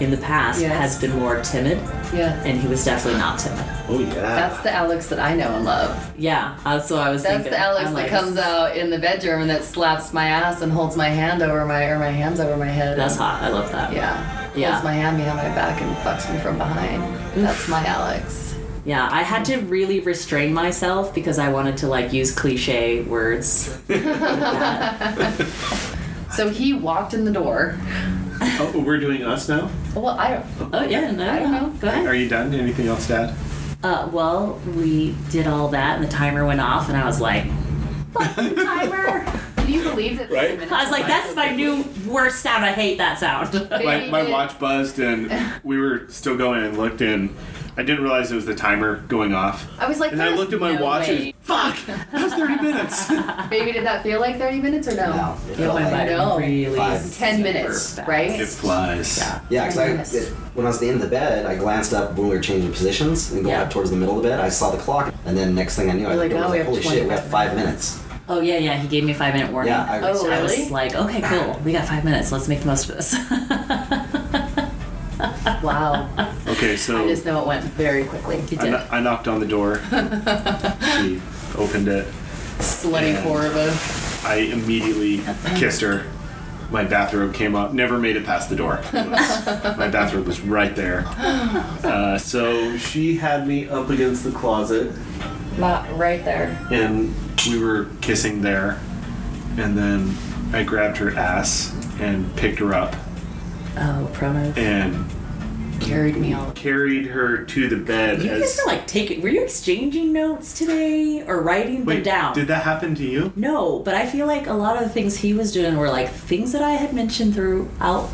[0.00, 0.72] in the past Yes.
[0.72, 1.78] has been more timid,
[2.12, 2.42] Yeah.
[2.44, 3.64] and he was definitely not timid.
[3.88, 4.14] Oh yeah.
[4.14, 6.12] That's the Alex that I know and love.
[6.18, 7.52] Yeah, uh, so I was That's thinking.
[7.52, 10.62] the Alex I'm that like, comes out in the bedroom and that slaps my ass
[10.62, 12.96] and holds my hand over my or my hands over my head.
[12.96, 13.42] That's and- hot.
[13.42, 13.92] I love that.
[13.92, 14.50] Yeah.
[14.54, 14.72] Yeah.
[14.72, 17.02] Holds my hand behind my back and fucks me from behind.
[17.34, 18.56] That's my Alex.
[18.84, 23.78] Yeah, I had to really restrain myself because I wanted to like use cliche words.
[26.32, 27.76] So he walked in the door.
[28.40, 29.70] oh, we're doing us now.
[29.94, 30.74] Well, I don't.
[30.74, 31.68] Oh yeah, no, I don't know.
[31.78, 32.06] Go ahead.
[32.06, 32.54] Are you done?
[32.54, 33.34] Anything else, Dad?
[33.82, 37.44] Uh, well, we did all that, and the timer went off, and I was like,
[38.12, 39.24] "Fuck timer!"
[39.56, 40.30] Can you believe that?
[40.30, 40.60] Right.
[40.70, 42.64] I was like, "That's my new worst sound.
[42.64, 45.32] I hate that sound." My, my watch buzzed and
[45.64, 47.34] we were still going and looked in.
[47.76, 49.66] I didn't realize it was the timer going off.
[49.78, 52.34] I was like, And I looked at my no watch way." and fuck, that was
[52.34, 53.08] 30 minutes.
[53.50, 55.10] Baby, did that feel like 30 minutes or no?
[55.16, 56.36] No, it It felt like by know.
[56.38, 57.14] really Five.
[57.16, 58.30] 10 minutes, super right?
[58.30, 59.18] it flies.
[59.18, 59.40] Yeah.
[59.48, 59.78] Yeah, because
[60.14, 62.28] I, it, when I was at the end of the bed, I glanced up when
[62.28, 63.62] we were changing positions and going Yeah.
[63.62, 64.38] up towards the middle of the bed.
[64.40, 66.48] I saw the clock, and then next thing I knew, I You're looked like, "Oh,
[66.50, 68.00] was like, holy shit, we have five minutes.
[68.28, 68.76] Oh yeah, yeah.
[68.76, 69.72] He gave me a five minute warning.
[69.72, 71.58] Yeah, I, Oh, So I was like, okay, cool.
[71.64, 72.30] We got five minutes.
[72.32, 73.12] Let's make the most of this.
[75.62, 76.08] Wow.
[76.46, 78.40] Okay, so I so just know it went very quickly.
[78.42, 78.70] He I, did.
[78.72, 79.78] kno- I knocked on the door.
[79.90, 81.20] she
[81.56, 82.06] opened it.
[82.58, 84.28] Slutty core of a.
[84.28, 85.18] I immediately
[85.56, 86.06] kissed her.
[86.70, 87.72] My bathrobe came up.
[87.74, 88.80] Never made it past the door.
[88.92, 89.46] It was-
[89.78, 91.04] my bathrobe was right there.
[91.08, 94.92] Uh, so she had me up against the closet,
[95.58, 96.58] Not right there.
[96.70, 97.14] and
[97.46, 98.80] we were kissing there.
[99.58, 100.16] And then
[100.52, 102.94] I grabbed her ass and picked her up
[103.76, 104.56] oh, promo.
[104.56, 105.04] and
[105.82, 106.50] Carried me all.
[106.52, 108.22] carried her to the bed.
[108.22, 109.20] You as, guys are like taking.
[109.20, 112.34] Were you exchanging notes today or writing them down?
[112.34, 113.32] did that happen to you?
[113.36, 116.10] No, but I feel like a lot of the things he was doing were like
[116.10, 118.10] things that I had mentioned throughout,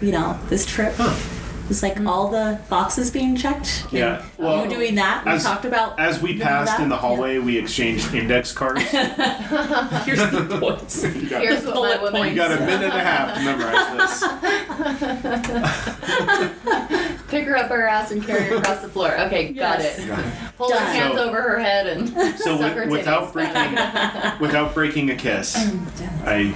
[0.00, 0.94] you know, this trip.
[0.96, 1.14] Huh.
[1.70, 2.06] It's like mm.
[2.08, 3.86] all the boxes being checked.
[3.90, 5.24] Yeah, well, you doing that?
[5.24, 6.82] We as- talked about As we passed that?
[6.82, 8.80] in the hallway, we exchanged index cards.
[8.82, 11.02] Here's the points.
[11.02, 12.28] got, Here's what my Bullet woman.
[12.28, 14.22] you got a minute and a half to memorize this.
[17.28, 19.18] Pick her up her ass and carry her across the floor.
[19.22, 19.98] Okay, got Yes.
[19.98, 20.08] it.
[20.58, 22.08] Hold her hands So- over her head and
[22.38, 23.72] So suck her with, without breaking,
[24.40, 25.86] without breaking a kiss, oh,
[26.26, 26.54] I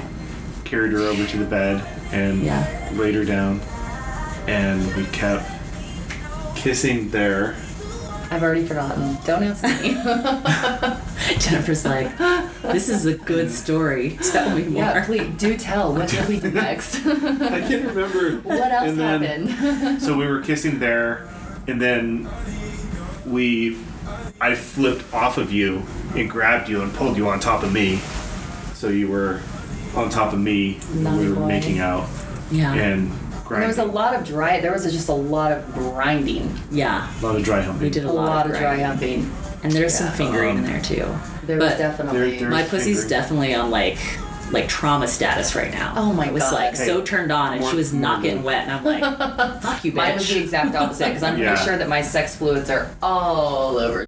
[0.64, 1.82] carried her over to the bed
[2.12, 2.90] and Yeah.
[2.92, 3.60] laid her down,
[4.48, 5.48] and we kept
[6.56, 7.54] kissing there.
[8.30, 9.16] I've already forgotten.
[9.24, 9.94] Don't ask me.
[11.38, 12.16] Jennifer's like,
[12.62, 14.18] this is a good story.
[14.32, 14.82] Tell me more.
[14.82, 15.94] yeah, please do tell.
[15.94, 16.96] What did we do next?
[17.06, 18.36] I can't remember.
[18.46, 20.02] what else And then- happened?
[20.02, 21.28] So we were kissing there,
[21.66, 22.28] and then
[23.26, 23.78] we,
[24.40, 25.82] I flipped off of you
[26.14, 27.96] and grabbed you and pulled you on top of me.
[28.74, 29.40] So you were
[29.94, 30.78] on top of me.
[30.92, 31.46] and Naughty we were boy.
[31.48, 32.08] making out
[32.50, 32.74] Yeah.
[32.74, 33.10] and
[33.50, 34.60] there was a lot of dry.
[34.60, 36.54] There was just a lot of grinding.
[36.70, 37.08] yeah.
[37.20, 37.82] a lot of dry humping.
[37.82, 38.86] We did a, A lot of dry grinding.
[39.24, 39.32] humping.
[39.62, 40.12] And there's some Yeah.
[40.12, 41.06] fingering in Um, there too.
[41.46, 42.38] There was But definitely.
[42.38, 43.08] there- My pussy's fingering.
[43.08, 43.98] definitely on like
[44.50, 45.92] like trauma status right now.
[45.94, 46.54] Oh my I was God.
[46.54, 49.02] like so turned on and she was not getting wet and I'm like,
[49.62, 49.96] fuck you, bitch.
[49.96, 51.50] Mine was the exact opposite because I'm Yeah.
[51.50, 54.06] pretty sure that my sex fluids are all over.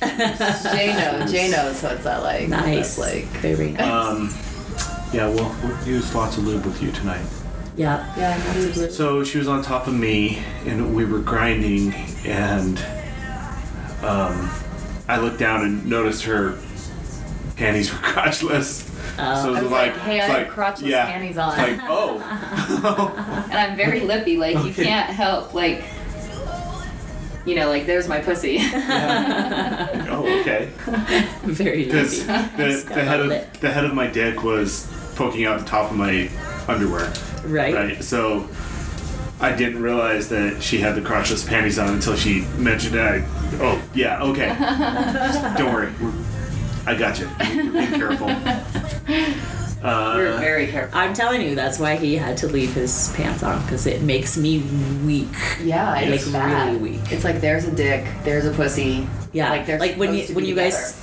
[0.00, 1.32] Jay knows.
[1.32, 2.48] Jay knows what's that like.
[2.48, 2.96] nice.
[2.96, 3.24] That's like.
[3.42, 3.80] very nice.
[3.82, 4.32] Um,
[5.12, 7.24] yeah, well, we'll use lots of lube with you tonight.
[7.78, 8.14] Yeah.
[8.16, 8.90] Yeah, Absolutely.
[8.90, 11.94] So she was on top of me, and we were grinding,
[12.26, 12.78] and
[14.02, 14.50] um,
[15.08, 16.58] I looked down and noticed her
[17.56, 18.86] panties were crotchless.
[19.20, 19.42] Oh.
[19.42, 21.38] so it I was, was like, like, hey, I it's have like, crotchless yeah, panties
[21.38, 21.58] on.
[21.58, 24.36] It's like, oh, and I'm very lippy.
[24.36, 25.54] Like you can't help.
[25.54, 25.84] Like.
[27.46, 28.58] You know, like there's my pussy.
[28.62, 30.68] oh, okay.
[31.44, 35.64] Very Because the, the head of the head of my dick was poking out the
[35.64, 36.28] top of my
[36.68, 37.12] underwear,
[37.44, 37.74] Right?
[37.74, 38.04] right?
[38.04, 38.48] So
[39.40, 43.00] I didn't realize that she had the crotchless panties on until she mentioned it.
[43.00, 43.24] I,
[43.60, 44.48] oh, yeah, okay.
[45.58, 46.12] Don't worry, We're,
[46.86, 47.28] I got you.
[47.54, 48.28] You're being careful.
[49.82, 50.98] Uh, We're very careful.
[50.98, 54.36] I'm telling you, that's why he had to leave his pants on because it makes
[54.36, 54.60] me
[55.04, 55.28] weak.
[55.62, 56.66] Yeah, it's Like, bad.
[56.74, 57.12] really weak.
[57.12, 59.06] It's like there's a dick, there's a pussy.
[59.32, 60.96] Yeah, like like when you when be you guys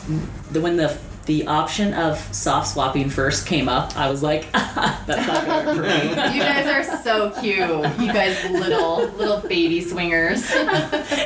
[0.52, 5.08] the when the the option of soft swapping first came up, I was like, that's
[5.28, 6.10] not gonna work for me.
[6.36, 7.58] You guys are so cute.
[8.00, 10.50] You guys little little baby swingers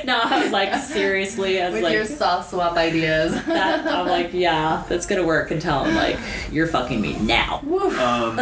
[0.05, 3.33] no, I was like, seriously, I was with like, your soft swap ideas.
[3.45, 6.17] that, I'm like, yeah, that's gonna work until I'm like,
[6.51, 7.59] you're fucking me now.
[7.63, 8.37] Um,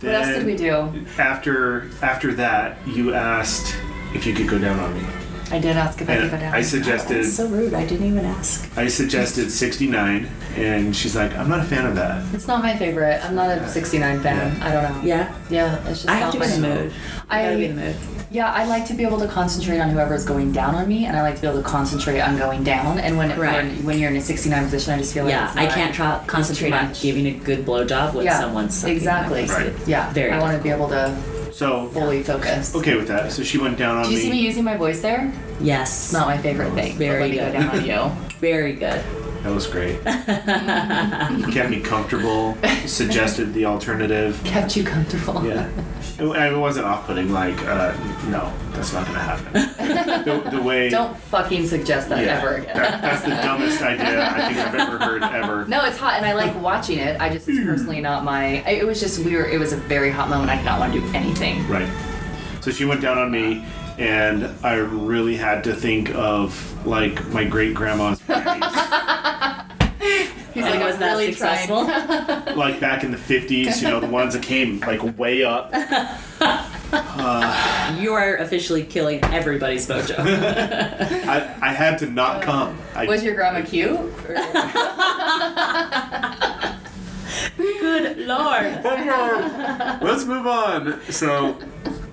[0.00, 0.90] What else did we do?
[1.18, 3.76] After after that, you asked
[4.14, 5.06] if you could go down on me.
[5.52, 6.54] I did ask if I could And go down.
[6.54, 7.74] I suggested That's so rude.
[7.74, 8.70] I didn't even ask.
[8.78, 12.24] I suggested 69, and she's like, I'm not a fan of that.
[12.34, 13.24] It's not my favorite.
[13.24, 14.60] I'm not a 69 fan.
[14.62, 15.02] I don't know.
[15.04, 16.92] Yeah, Yeah, it's just I not have to my be in the mood.
[17.28, 17.96] I gotta be in the mood.
[18.30, 21.16] yeah, I like to be able to concentrate on whoever's going down on me, and
[21.16, 22.98] I like to be able to concentrate on going down.
[22.98, 23.64] And when Right.
[23.64, 25.74] when, when you're in a 69 position, I just feel like Yeah, it's I not
[25.74, 27.02] can't try, concentrate on much.
[27.02, 29.46] giving a good blowjob when Yeah, someone's sucking exactly.
[29.46, 29.72] My Right.
[29.86, 31.16] Yeah, Very I want to be able to
[31.60, 32.74] So, fully focused.
[32.74, 33.32] okay with that.
[33.32, 34.22] So she went down on Do you me.
[34.22, 35.30] see me using my voice there?
[35.60, 36.92] Yes, not my favorite thing.
[36.92, 37.52] but Very let me good.
[37.52, 38.28] go down on you.
[38.40, 39.04] very good.
[39.42, 40.02] That was great.
[40.04, 42.56] Kept me comfortable.
[42.86, 44.38] Suggested the alternative.
[44.44, 45.44] Kept you comfortable.
[45.46, 45.70] Yeah.
[46.18, 47.32] It, it wasn't off-putting.
[47.32, 47.92] Like, uh,
[48.28, 49.52] no, that's not gonna happen.
[50.24, 50.90] The, the way.
[50.90, 52.76] Don't fucking suggest that yeah, ever again.
[52.76, 55.64] that- that's the dumbest idea I think I've ever heard ever.
[55.64, 57.18] No, it's hot, and I like watching it.
[57.18, 58.62] I just it's personally not my.
[58.68, 59.46] It was just we were.
[59.46, 60.50] It was a very hot moment.
[60.50, 61.66] I did not want to do anything.
[61.66, 61.88] Right.
[62.60, 63.64] So she went down on me,
[64.00, 68.18] and I really had to think of like my great grandma's.
[70.54, 71.84] He's And like, was I'm that really successful?
[72.56, 75.72] like back in the 50s, you know, the ones that came like way up.
[78.00, 80.18] You are officially killing everybody's mojo.
[80.18, 82.78] I, I had to not uh, come.
[82.96, 83.96] I, Was your grandma cute?
[87.56, 88.82] Good lord.
[90.02, 91.00] Let's move on.
[91.12, 91.56] So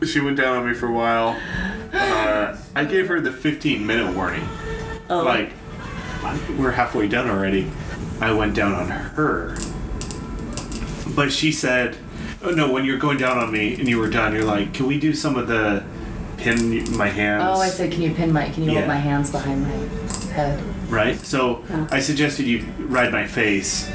[0.06, 1.36] she went down on me for a while.
[1.94, 4.48] Uh, I gave her the 15 minute warning.
[5.10, 5.52] Oh, Like,
[6.58, 7.72] we're halfway done already.
[8.20, 9.56] I went down on her.
[11.16, 11.98] But she said,
[12.44, 14.86] oh no, when you're going down on me and you were done, you're like, can
[14.88, 15.84] we do some of the
[16.38, 17.44] pin my hands?
[17.46, 18.50] Oh, I said, can you pin my?
[18.50, 18.80] Can you Yeah.
[18.80, 19.70] hold my hands behind my
[20.34, 20.62] head?
[20.90, 21.18] Right?
[21.18, 23.90] So I suggested you ride my face,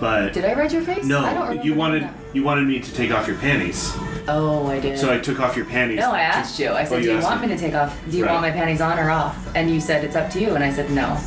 [0.00, 1.04] but Did I ride your face?
[1.10, 2.14] I don't no, you wanted that.
[2.34, 3.92] you wanted me to take off your panties.
[4.28, 4.98] Oh, I did.
[4.98, 5.98] So I took off your panties.
[5.98, 6.68] no, I asked you.
[6.68, 7.98] I oh, said, Oh, "Do you want me to take off?
[8.10, 8.32] Do you Right.
[8.32, 10.72] want my panties on or off?" And you said, "It's up to you." And I
[10.72, 11.18] said, "No."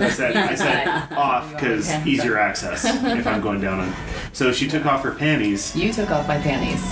[0.00, 3.94] I said I said off because easier access if I'm going down on.
[4.32, 5.76] So she took off her panties.
[5.76, 6.82] You took off my panties.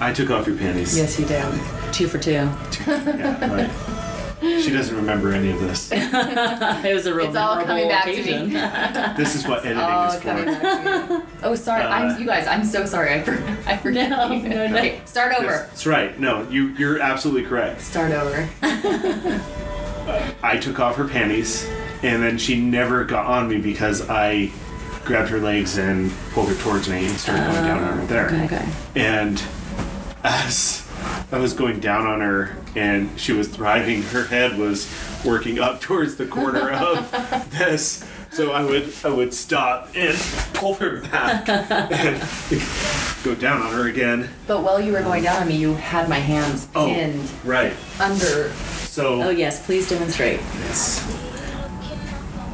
[0.00, 0.96] I took off your panties.
[0.96, 1.44] Yes, you did.
[1.92, 2.32] Two for two.
[2.32, 3.70] Yeah, right.
[4.40, 5.90] She doesn't remember any of this.
[5.92, 8.20] It was a real It's all coming memorable back to me.
[8.20, 9.14] occasion.
[9.16, 10.50] This is what editing Oh, is coming for.
[10.60, 11.24] back to me.
[11.42, 11.82] Oh, sorry.
[11.82, 12.46] Uh, I'm you guys.
[12.46, 13.14] I'm so sorry.
[13.14, 13.32] I for,
[13.66, 14.10] I forget.
[14.16, 14.48] No, you.
[14.48, 14.76] no, no.
[14.76, 15.46] Okay, start over.
[15.70, 16.18] That's right.
[16.20, 17.80] No, you you're absolutely correct.
[17.80, 18.48] Start over.
[20.42, 21.68] I took off her panties,
[22.02, 24.50] and then she never got on me because I
[25.04, 28.26] grabbed her legs and pulled her towards me and started going down on her there.
[28.44, 28.68] Okay.
[28.94, 29.42] And
[30.22, 30.85] as
[31.32, 34.88] I was going down on her and she was thriving, her head was
[35.24, 37.10] working up towards the corner of
[37.50, 38.04] this.
[38.32, 40.16] So I would I would stop and
[40.52, 42.22] pull her back and
[43.24, 44.28] go down on her again.
[44.46, 47.72] But while you were going down on me, you had my hands Oh, pinned right.
[47.98, 48.50] under.
[48.52, 50.40] So Oh yes, please demonstrate.
[50.40, 51.02] yes.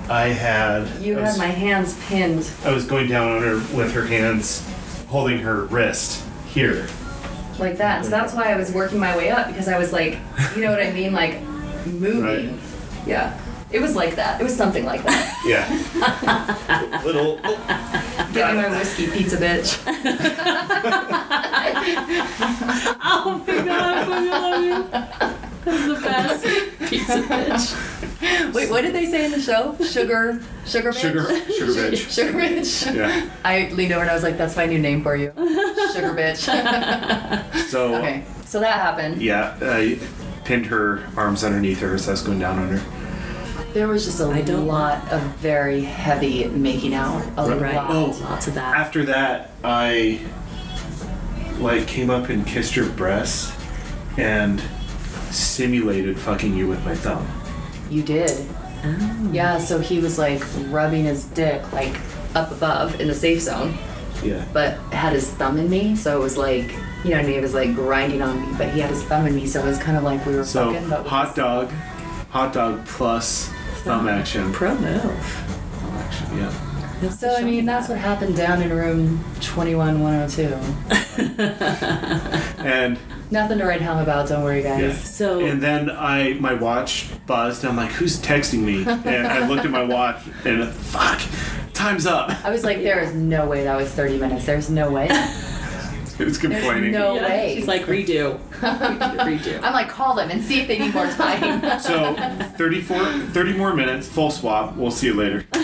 [0.09, 2.49] I had You I was, had my hands pinned.
[2.65, 4.67] I was going down on her with her hands
[5.09, 6.87] holding her wrist here.
[7.59, 8.05] Like that.
[8.05, 10.19] So that's why I was working my way up because I was like,
[10.55, 11.41] you know what I mean, like
[11.87, 12.59] moving.
[13.07, 13.39] Yeah.
[13.71, 14.39] It was like that.
[14.41, 15.31] It was something like that.
[15.45, 15.67] Yeah.
[17.05, 17.57] Little oh,
[18.33, 19.77] Give me my whiskey, pizza bitch.
[23.05, 24.85] Oh my god, I fucking love you.
[25.65, 26.45] That's the best.
[26.89, 27.75] Pizza bitch.
[28.55, 29.77] Wait, what did they say in the show?
[29.85, 31.01] Sugar, sugar bitch.
[31.01, 32.11] sugar sugar bitch.
[32.11, 32.95] Sugar bitch.
[32.97, 33.29] Yeah.
[33.45, 35.33] I leaned over and I was like, "That's my new name for you,
[35.93, 36.47] sugar bitch."
[37.69, 39.21] So okay, so that happened.
[39.23, 39.99] yeah, I
[40.45, 43.73] pinned her arms underneath her as I was going down on her.
[43.73, 47.23] There was just a I don't- lot of very heavy making out.
[47.39, 47.75] A Right.
[47.75, 47.87] lot.
[47.91, 48.17] Oh.
[48.23, 48.77] Lots of that.
[48.77, 50.21] After that, I
[51.59, 53.53] like came up and kissed her breasts
[54.19, 54.61] and
[55.31, 57.27] simulated fucking you with my thumb.
[57.93, 58.31] You did.
[58.85, 59.29] Oh.
[59.33, 59.59] Yeah.
[59.59, 61.95] So he was like rubbing his dick like
[62.35, 63.77] up above in the safe zone,
[64.23, 64.45] Yeah.
[64.53, 65.95] but had his thumb in me.
[65.97, 66.73] So it was like,
[67.05, 67.39] you know, what I mean?
[67.39, 69.47] it was like grinding on me, but he had his thumb in me.
[69.47, 70.89] So it was kind of like we were So fucking.
[70.89, 71.71] But hot his- dog,
[72.31, 73.49] hot dog plus
[73.85, 74.51] thumb action.
[74.53, 75.03] Pro move.
[75.03, 76.39] Thumb action.
[76.39, 77.11] Yeah.
[77.11, 80.57] So I mean, that's what happened down in room 21102.
[82.65, 82.97] And
[83.33, 84.29] Nothing to write home about.
[84.29, 84.83] Don't worry, guys.
[84.83, 84.93] yeah.
[84.93, 87.65] So And then I my watch buzzed.
[87.65, 88.83] I'm like, who's texting me?
[88.87, 91.21] And I looked at my watch and fuck,
[91.73, 92.31] time's up.
[92.45, 94.45] I was like, there is no way that was 30 minutes.
[94.47, 95.09] There's no way.
[96.23, 96.93] It was complaining.
[96.93, 97.55] no- Yeah, way.
[97.57, 98.39] She's like redo.
[98.61, 99.17] redo.
[99.41, 99.61] redo.
[99.63, 101.61] I'm like, call them and see if they need more time.
[101.83, 102.15] So
[102.57, 102.97] 34,
[103.33, 104.77] 30 more minutes, full swap.
[104.77, 105.45] We'll see you later.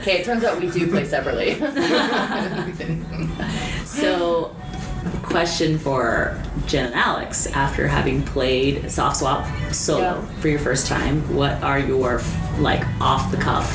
[0.00, 1.54] okay, it turns out we do play separately.
[3.86, 4.54] So,
[5.22, 10.20] question for Jen and Alex: After having played soft swap solo Yeah.
[10.40, 12.20] for your first time, what are your
[12.58, 13.66] like off the cuff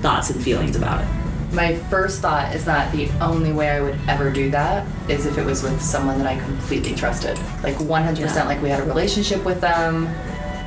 [0.00, 1.08] thoughts and feelings about it?
[1.52, 5.38] My first thought is that the only way I would ever do that is if
[5.38, 7.38] it was with someone that I completely trusted.
[7.62, 8.44] Like 100% Yeah.
[8.44, 10.06] like we had a relationship with them,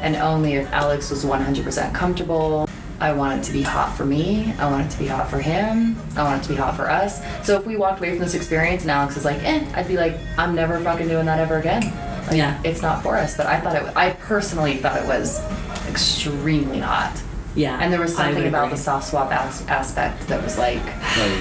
[0.02, 2.68] and only if Alex was 100% comfortable.
[3.00, 4.54] I want it to be hot for me.
[4.60, 5.98] I want it to be hot for him.
[6.16, 7.22] I want it to be hot for us.
[7.44, 9.98] So if we walked away from this experience and Alex is like, eh, I'd be
[9.98, 11.82] like, I'm never fucking doing that ever again.
[12.28, 12.60] Like, Yeah.
[12.64, 13.36] It's not for us.
[13.36, 15.42] But I thought it, I personally thought it was
[15.90, 17.12] extremely hot.
[17.56, 18.78] Yeah, And there was something about agree.
[18.78, 20.80] the soft swap as- aspect that was like,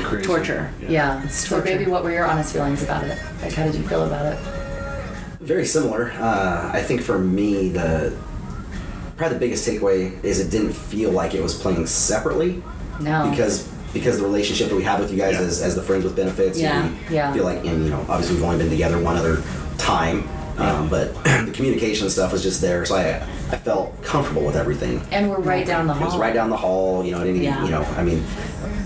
[0.02, 0.24] crazy.
[0.26, 0.70] torture.
[0.88, 1.22] yeah.
[1.24, 1.78] It's So, torture.
[1.78, 3.16] baby, what were your honest feelings about it?
[3.42, 4.38] Like, how did you feel about it?
[5.40, 6.10] Very similar.
[6.18, 8.12] Uh, I think for me, the
[9.16, 12.62] probably the biggest takeaway is it didn't feel like it was playing separately
[13.00, 13.28] No.
[13.30, 15.40] because because the relationship that we have with you guys Yeah.
[15.42, 16.58] as, as the friends with benefits.
[16.58, 16.88] Yeah.
[17.08, 17.32] We Yeah.
[17.32, 19.42] feel like, and you know, obviously we've only been together one other
[19.78, 23.20] time, um, but the communication stuff was just there, so I
[23.52, 25.02] I felt comfortable with everything.
[25.10, 26.02] and we're right down the hall.
[26.02, 27.04] It was right down the hall.
[27.04, 27.64] You know, it didn't, Yeah.
[27.64, 28.24] you know, I mean,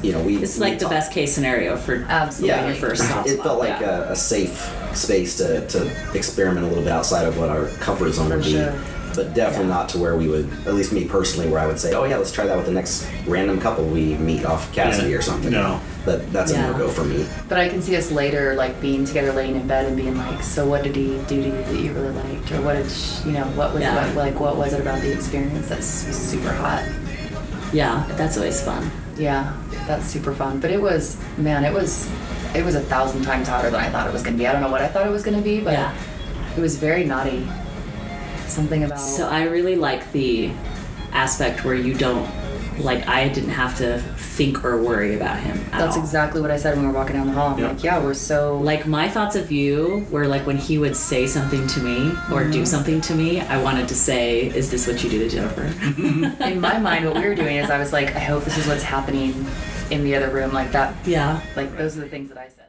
[0.03, 0.37] you know, we.
[0.39, 2.57] It's we like the talked- best case scenario for Absolutely.
[2.57, 4.09] doing your first soft it felt like yeah.
[4.09, 8.13] a, a safe space to, to experiment a little bit outside of what our comfort
[8.13, 8.53] zone For would be.
[8.53, 8.75] sure.
[9.15, 11.93] But definitely not to where we would, at least me personally, where I would say,
[11.95, 15.17] oh yeah, let's try that with the next random couple we meet off Kasidie Yeah.
[15.19, 15.53] or something.
[15.53, 15.81] No.
[16.05, 16.69] That, that's Yeah.
[16.69, 17.27] a no go for me.
[17.49, 20.43] But I can see us later, like being together, laying in bed, and being like,
[20.43, 23.25] "So what did he do to you that you really liked, or what did sh-
[23.25, 23.45] you know?
[23.57, 23.95] What was Yeah.
[24.07, 24.39] what, like?
[24.39, 26.83] What was it about the experience that's super hot?
[27.73, 28.91] yeah, that's always fun.
[29.17, 29.53] Yeah,
[29.87, 30.59] that's super fun.
[30.61, 32.07] But it was, man, it was,
[32.55, 34.47] it was a thousand times hotter than I thought it was gonna be.
[34.47, 35.91] I don't know what I thought it was gonna be, but Yeah.
[36.57, 37.47] it was very naughty.
[38.47, 40.51] Something about So I really like the
[41.13, 42.29] aspect where you don't
[42.79, 44.03] like I didn't have to
[44.35, 45.57] think or worry about him.
[45.71, 46.03] That's all.
[46.03, 47.55] exactly what I said when we were walking down the hall.
[47.55, 50.97] I'm like, yeah, we're so like my thoughts of you were like when he would
[50.97, 52.51] say something to me or mm-hmm.
[52.51, 55.63] do something to me, I wanted to say, "Is this what you do to Jennifer?"
[56.45, 58.67] in my mind, what we were doing is I was like, I hope this is
[58.67, 59.47] what's happening
[59.93, 60.97] in the other room, like that.
[61.07, 62.65] Yeah, like those are the things that I said.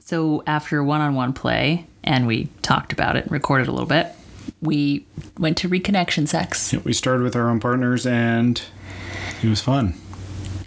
[0.00, 4.08] So after one-on-one play, and we talked about it and recorded a little bit
[4.60, 5.06] we
[5.38, 6.72] went to reconnection sex.
[6.84, 8.62] We started with our own partners and
[9.42, 9.94] it was fun.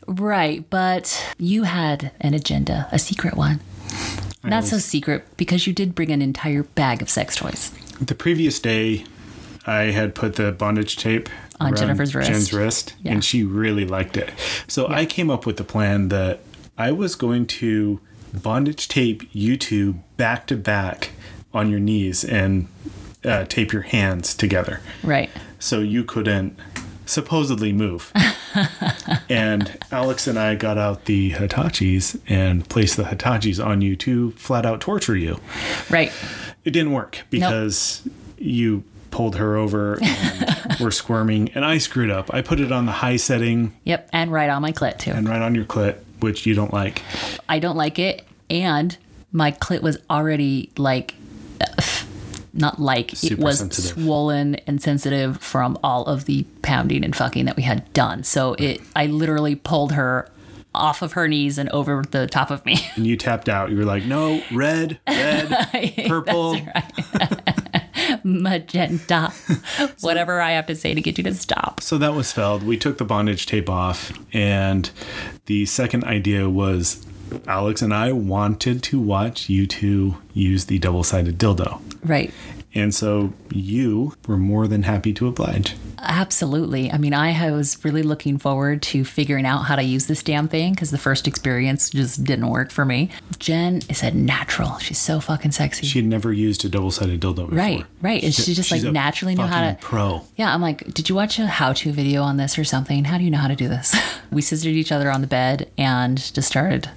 [0.08, 3.60] Right, but you had an agenda, a secret one.
[4.44, 7.72] Not so secret because you did bring an entire bag of sex toys.
[8.02, 9.06] The previous day,
[9.68, 11.30] I had put the bondage tape
[11.60, 12.32] On Jennifer's wrist.
[12.32, 13.12] Jen's wrist, Yeah.
[13.14, 14.32] and she really liked it.
[14.68, 16.40] So I came up with the plan that
[16.78, 18.00] I was going to
[18.34, 21.12] bondage tape you two back to back
[21.54, 22.68] on your knees and
[23.26, 25.30] uh, tape your hands together, Right.
[25.60, 26.58] so you couldn't
[27.06, 28.12] supposedly move.
[29.30, 34.32] and Alex and I got out the Hitachis and placed the Hitachis on you to
[34.32, 35.40] flat out torture you.
[35.90, 36.12] Right.
[36.64, 38.08] It didn't work because
[38.38, 42.34] you pulled her over and were squirming, and I screwed up.
[42.34, 45.12] I put it on the high setting Yep, and right on my clit too.
[45.12, 47.02] and right on your clit, which you don't like.
[47.50, 48.98] I don't like it, and
[49.34, 51.16] my clit was already like,
[52.54, 54.04] not like it was sensitive.
[54.04, 58.24] swollen and sensitive from all of the pounding and fucking that we had done.
[58.24, 60.30] So it, I literally pulled her
[60.74, 62.78] off of her knees and over the top of me.
[62.96, 63.72] And you tapped out.
[63.72, 65.50] You were like, no, red, red,
[66.08, 66.58] purple.
[68.24, 69.34] Magenta,
[70.02, 71.82] whatever I have to say to get you to stop.
[71.82, 72.64] So that was failed.
[72.64, 74.90] We took the bondage tape off, and
[75.46, 77.06] the second idea was
[77.48, 81.82] Alex and I wanted to watch you two use the double sided dildo.
[82.04, 82.32] Right.
[82.74, 85.76] And so you were more than happy to oblige.
[86.00, 86.92] Absolutely.
[86.92, 90.48] I mean, I was really looking forward to figuring out how to use this damn
[90.48, 93.10] thing because the first experience just didn't work for me.
[93.40, 94.78] Jen is a natural.
[94.80, 95.86] She's so fucking sexy.
[95.86, 97.58] She had never used a double sided dildo before.
[97.58, 98.24] right, right.
[98.24, 99.78] And she just like naturally knew how to.
[99.80, 100.22] Pro.
[100.38, 103.04] Yeah, I'm like, did you watch a how to video on this or something?
[103.04, 103.96] How do you know how to do this?
[104.32, 106.90] we scissored each other on the bed and just started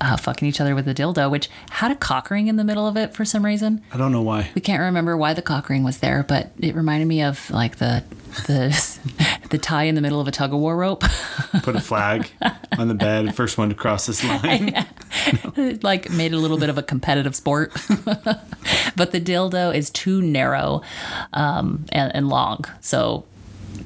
[0.00, 2.86] uh, fucking each other with the dildo, which had a cock ring in the middle
[2.86, 3.82] of it for some reason.
[3.92, 4.50] I don't know why.
[4.54, 7.76] We can't remember why the cock ring was there, but it reminded me of like
[7.76, 8.04] the
[8.46, 11.00] the the tie in the middle of a tug of war rope.
[11.62, 12.30] Put a flag
[12.78, 13.34] on the bed.
[13.34, 14.86] First one to cross this line.
[15.56, 17.72] It, like made it a little bit of a competitive sport.
[18.96, 20.82] but the dildo is too narrow
[21.32, 22.64] um, and, and long.
[22.80, 23.24] So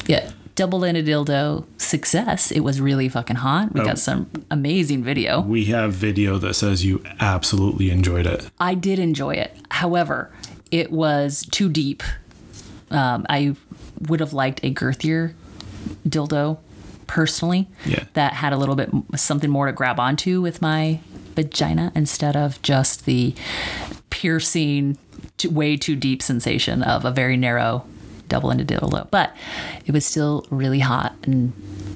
[0.06, 2.50] yeah, double ended dildo success.
[2.50, 3.72] It was really fucking hot.
[3.72, 5.40] We got some amazing video.
[5.40, 8.50] We have video that says you absolutely enjoyed it.
[8.58, 9.56] I did enjoy it.
[9.70, 10.32] However,
[10.72, 12.02] it was too deep.
[12.90, 13.54] Um, I
[14.08, 15.34] would have liked a girthier
[16.08, 16.58] dildo
[17.06, 18.04] personally Yeah.
[18.14, 20.98] that had a little bit something more to grab onto with my
[21.36, 23.32] vagina instead of just the
[24.10, 24.98] piercing
[25.48, 27.86] way too deep sensation of a very narrow
[28.28, 29.34] double-ended dildo but
[29.86, 31.52] it was still really hot and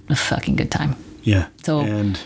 [0.09, 1.47] a fucking good time Yeah.
[1.65, 2.19] So- and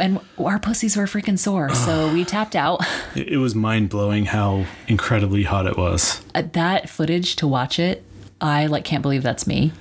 [0.00, 2.80] and our pussies were freaking sore so we tapped out
[3.14, 6.22] it it was mind blowing how incredibly hot it was.
[6.34, 8.02] Uh, that footage to watch it
[8.40, 9.72] i like can't believe that's me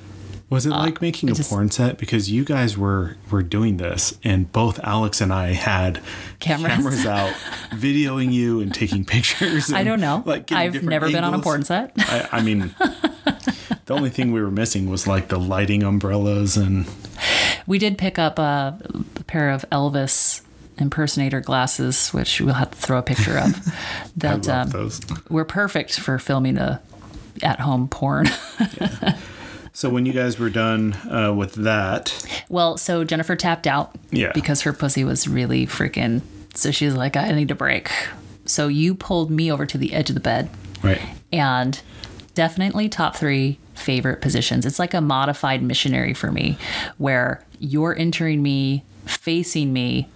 [0.50, 1.98] Was it like making a Uh, just- porn set?
[1.98, 6.00] Because you guys were were doing this, and both Alex and I had
[6.40, 7.04] Cameras.
[7.06, 7.34] out,
[7.72, 9.74] videoing you and taking pictures.
[9.74, 12.76] i don't know Like i've never been on a porn set I, I mean,
[13.86, 16.86] the only thing we were missing was like the lighting umbrellas and
[17.68, 18.78] we did pick up a,
[19.20, 20.42] a pair of elvis
[20.78, 25.02] impersonator glasses which we'll have to throw a picture of I that love um, those.
[25.30, 26.82] were perfect for filming a
[27.44, 28.28] at-home porn
[29.74, 34.32] So when you guys were done uh, with that, well so jennifer tapped out Yeah.
[34.34, 36.22] because her pussy was really freaking
[36.54, 37.92] so she's like i need a break
[38.46, 40.50] so you pulled me over to the edge of the bed
[40.82, 41.02] right?
[41.34, 41.82] and
[42.36, 44.66] definitely top three favorite positions.
[44.66, 46.58] It's like a modified missionary for me,
[46.98, 50.10] where you're entering me, facing me,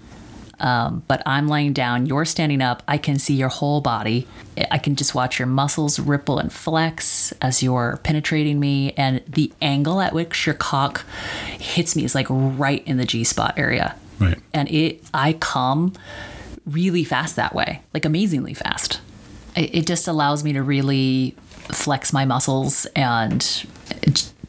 [0.60, 2.84] um, but I'm laying down, you're standing up.
[2.86, 4.28] I can see your whole body.
[4.72, 9.54] I can just watch your muscles ripple and flex as you're penetrating me, and the
[9.62, 11.06] angle at which your cock
[11.60, 13.96] hits me is like right in the G spot area.
[14.20, 14.38] Right.
[14.54, 15.94] And it, I come
[16.66, 19.00] really fast that way, like amazingly fast.
[19.56, 21.36] It, it just allows me to really
[21.72, 23.66] flex my muscles and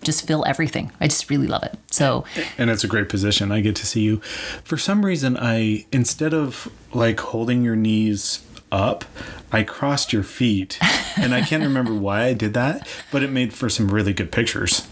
[0.03, 0.91] just feel everything.
[1.01, 1.75] I just really love it.
[1.91, 2.25] So
[2.59, 3.53] and it's a great position.
[3.53, 4.19] I get to see you.
[4.65, 9.05] For some reason, I instead of like holding your knees up,
[9.53, 10.79] I crossed your feet,
[11.17, 14.31] and I can't remember why I did that, but it made for some really good
[14.31, 14.87] pictures.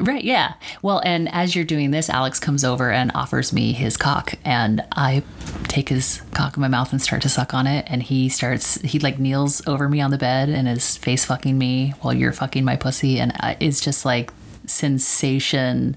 [0.00, 0.54] Right, yeah.
[0.82, 4.82] Well, and as you're doing this, Alex comes over and offers me his cock, and
[4.92, 5.22] I
[5.64, 7.84] take his cock in my mouth and start to suck on it.
[7.88, 11.56] And he starts, he like kneels over me on the bed and is face fucking
[11.58, 14.32] me while you're fucking my pussy, and I- it's just like
[14.66, 15.96] sensation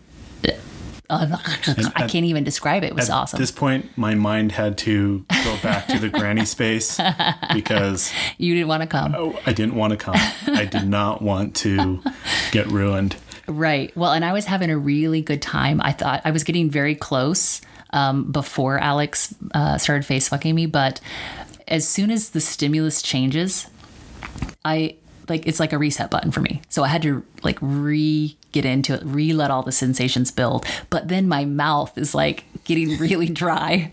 [1.10, 1.38] uh,
[1.96, 2.88] I can't even describe it.
[2.88, 3.38] It was At awesome.
[3.38, 7.00] At this point, my mind had to go back to the granny space
[7.54, 9.14] because you didn't want to come.
[9.16, 10.16] oh, I didn't want to come.
[10.48, 12.02] I did not want to
[12.52, 13.16] get ruined.
[13.48, 13.96] Right.
[13.96, 15.82] Well, and I was having a really good time.
[15.82, 17.62] I thought I was getting very close
[17.92, 21.02] um, before Alex uh, started face fucking me, but
[21.68, 23.68] as soon as the stimulus changes,
[24.64, 24.96] I
[25.30, 26.62] like it's like a reset button for me.
[26.70, 30.66] So I had to like re get into it, re let all the sensations build.
[30.90, 33.92] But then my mouth is like getting really dry.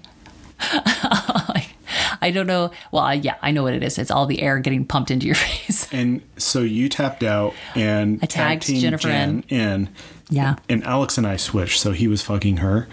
[2.22, 2.70] I don't know.
[2.92, 3.98] Well, I, yeah, I know what it is.
[3.98, 5.86] It's all the air getting pumped into your face.
[5.92, 9.88] And so you tapped out and I tagged Jennifer Jen in.
[10.28, 10.56] Yeah.
[10.68, 11.80] And Alex and I switched.
[11.80, 12.88] So he was fucking her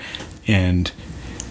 [0.48, 0.92] and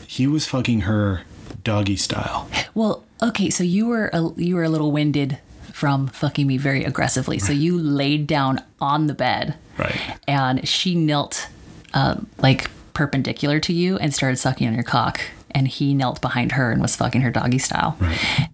[0.07, 1.23] he was fucking her
[1.65, 2.48] doggy style.
[2.74, 5.39] Well, okay, so you were a, you were a little winded
[5.73, 7.39] from fucking me very aggressively.
[7.39, 10.01] So you laid down on the bed, Right.
[10.27, 11.48] and she knelt
[11.93, 15.20] um, like perpendicular to you and started sucking on your cock.
[15.56, 17.96] And he knelt behind her and was fucking her doggy style.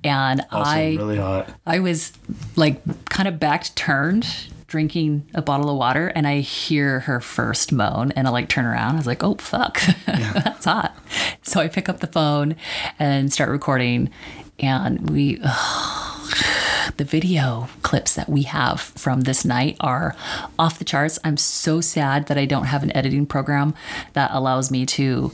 [0.05, 1.49] And Also I really hot.
[1.67, 2.13] I was
[2.55, 4.25] like kind of back turned,
[4.69, 8.65] drinking a bottle of water, and I hear her first moan, and I like turn
[8.67, 8.95] around.
[8.95, 10.97] I was like, "Oh fuck, that's hot."
[11.43, 12.55] So I pick up the phone
[13.01, 14.09] and start recording,
[14.61, 15.41] and we.
[16.97, 20.17] the video clips that we have from this night are
[20.59, 21.19] off the charts.
[21.25, 23.75] I'm so sad that I don't have an editing program
[24.15, 25.33] that allows me to,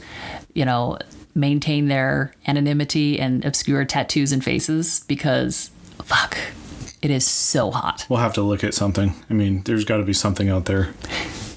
[0.53, 0.97] you know,
[1.35, 5.71] maintain their anonymity and obscure tattoos and faces because
[6.03, 6.37] fuck,
[7.01, 8.05] it is so hot.
[8.09, 9.13] We'll have to look at something.
[9.29, 10.89] I mean, there's got to be something out there.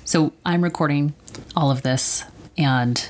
[0.04, 1.14] So I'm recording
[1.56, 2.24] all of this,
[2.58, 3.08] and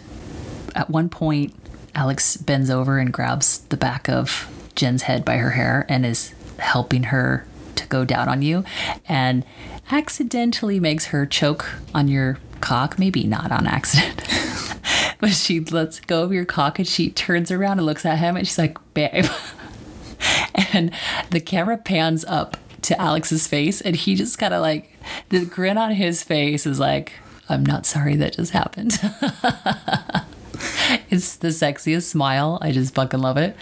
[0.74, 1.55] at one point,
[1.94, 6.32] Alex bends over and grabs the back of Jen's head by her hair and is
[6.59, 8.64] helping her to go down on you,
[9.09, 9.44] and
[9.90, 12.98] accidentally makes her choke on your cock.
[12.98, 14.22] Maybe not on accident.
[15.23, 18.36] but she lets go of your cock and she turns around and looks at him
[18.36, 19.24] and she's like, babe.
[20.73, 20.93] and
[21.31, 24.90] the camera pans up to Alex's face, and he just kind of like
[25.28, 27.12] the grin on his face is like,
[27.49, 28.93] I'm not sorry that just happened.
[31.11, 32.59] it's the sexiest smile.
[32.61, 33.57] I just fucking love it.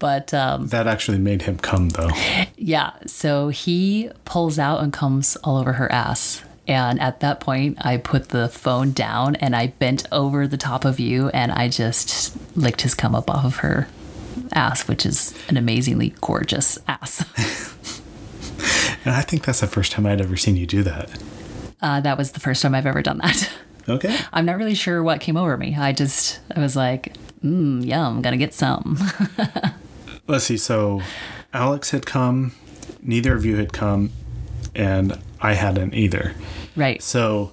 [0.00, 2.10] But um, That actually made him come, though.
[2.56, 6.42] yeah, so he pulls out and comes all over her ass.
[6.68, 10.84] And at that point, I put the phone down and I bent over the top
[10.84, 13.88] of you and I just licked his cum up off of her
[14.52, 17.24] ass, which is an amazingly gorgeous ass.
[19.06, 21.08] And I think that's the first time I'd ever seen you do that.
[21.80, 23.50] Uh, that was the first time I've ever done that.
[23.88, 24.18] Okay.
[24.32, 25.76] I'm not really sure what came over me.
[25.76, 27.12] I just, I was like,
[27.44, 28.98] mmm, yum, gonna get some.
[30.26, 30.56] Let's see.
[30.56, 31.02] So
[31.52, 32.50] Alex had come,
[33.00, 34.10] neither of you had come,
[34.74, 35.16] and
[35.46, 36.34] I hadn't either.
[36.74, 37.02] right.
[37.02, 37.52] So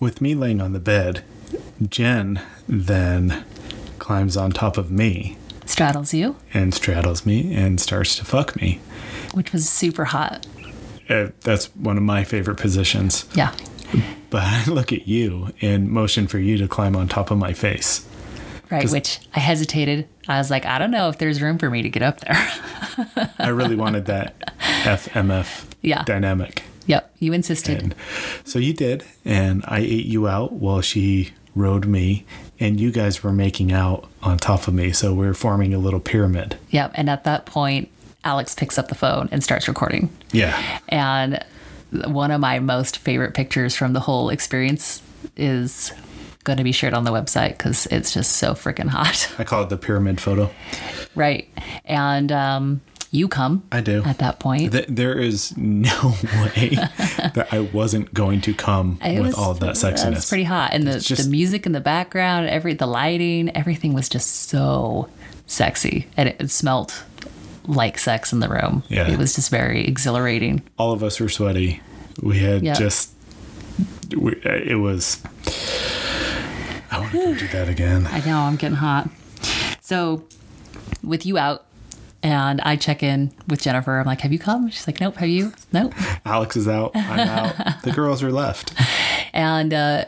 [0.00, 1.22] with me laying on the bed,
[1.88, 3.44] Jen then
[3.98, 5.36] climbs on top of me
[5.66, 8.80] Straddles you, and straddles me and starts to fuck me.
[9.34, 10.46] which was super hot.
[11.10, 13.26] Uh, that's one of my favorite positions.
[13.34, 13.52] Yeah.
[14.30, 17.52] But I look at you and motion for you to climb on top of my
[17.52, 18.06] face.
[18.70, 20.06] Right, Which I hesitated.
[20.28, 23.32] I was like, I don't know if there's room for me to get up there.
[23.38, 24.38] I really wanted that
[24.84, 26.02] FMF Yeah.
[26.04, 26.62] dynamic.
[26.88, 27.14] Yep.
[27.20, 27.80] You insisted.
[27.80, 27.94] And
[28.44, 32.24] so you did, and I ate you out while she rode me,
[32.58, 34.92] and you guys were making out on top of me.
[34.92, 36.58] So we are forming a little pyramid.
[36.70, 36.92] Yep.
[36.94, 37.88] And at that point,
[38.24, 40.10] Alex picks up the phone and starts recording.
[40.32, 40.80] Yeah.
[40.88, 41.44] And
[41.90, 45.02] one of my most favorite pictures from the whole experience
[45.36, 45.92] is
[46.44, 49.30] going to be shared on the website because it's just so freaking hot.
[49.38, 50.50] I call it the pyramid photo.
[51.14, 51.48] right.
[51.84, 53.62] And um, you come.
[53.72, 54.02] I do.
[54.04, 54.72] At that point.
[54.72, 56.14] Th- there is no
[56.44, 56.70] way
[57.34, 60.14] that I wasn't going to come It with was- all of that sexiness.
[60.16, 63.94] was pretty hot, and the, just- the music in the background, every the lighting, everything
[63.94, 65.08] was just so
[65.46, 67.02] sexy, and it, it smelt
[67.66, 68.82] like sex in the room.
[68.88, 69.08] Yeah.
[69.10, 70.62] it was just very exhilarating.
[70.78, 71.80] all of us were sweaty.
[72.22, 72.74] We had Yeah.
[72.74, 73.12] just.
[74.16, 75.22] We, uh, it was.
[76.90, 78.06] I want to do that again.
[78.06, 79.08] I know I'm getting hot.
[79.80, 80.24] So,
[81.02, 81.66] with you out,
[82.22, 83.98] and I check in with Jennifer.
[83.98, 85.52] I'm like, "Have you come?" She's like, "Nope." Have you?
[85.72, 85.94] Nope.
[86.24, 86.92] Alex is out.
[86.94, 87.82] I'm out.
[87.82, 88.72] the girls are left.
[89.32, 90.04] And uh,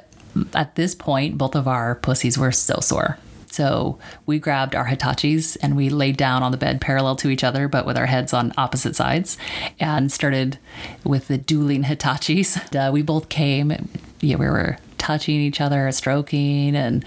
[0.55, 3.19] at this point, both of our pussies were so sore.
[3.51, 7.43] So we grabbed our Hitachis and we laid down on the bed parallel to each
[7.43, 9.37] other, but with our heads on opposite sides,
[9.81, 10.59] and started
[11.05, 12.65] with the dueling Hitachis.
[12.67, 13.89] And, uh, we both came.
[14.21, 17.05] Yeah, we were touching each other, stroking, and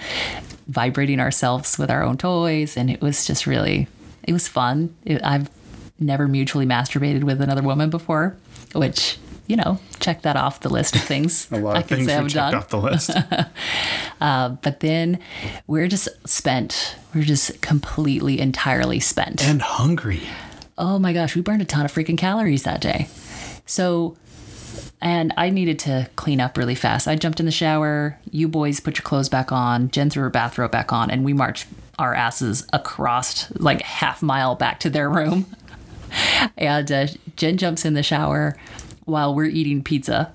[0.67, 3.87] vibrating ourselves with our own toys, and it was just really,
[4.23, 4.95] it was fun.
[5.05, 5.49] It, I've
[5.99, 8.35] never mutually masturbated with another woman before,
[8.73, 12.05] which you know, check that off the list of things A lot I of things
[12.07, 12.55] say I've checked done.
[12.55, 13.11] off the list.
[14.21, 15.19] Uh, but then
[15.67, 16.95] we're just spent.
[17.13, 19.43] We're just completely, entirely spent.
[19.43, 20.21] and hungry.
[20.77, 23.09] oh my gosh, we burned a ton of freaking calories that day.
[23.65, 24.15] So,
[25.01, 27.07] and I needed to clean up really fast.
[27.07, 28.17] I jumped in the shower.
[28.31, 29.89] You boys put your clothes back on.
[29.91, 31.67] Jen threw her bathrobe back on, and we marched
[31.99, 35.45] our asses across like half mile back to their room.
[36.59, 38.55] And uh, Jen jumps in the shower
[39.05, 40.31] while we're eating pizza.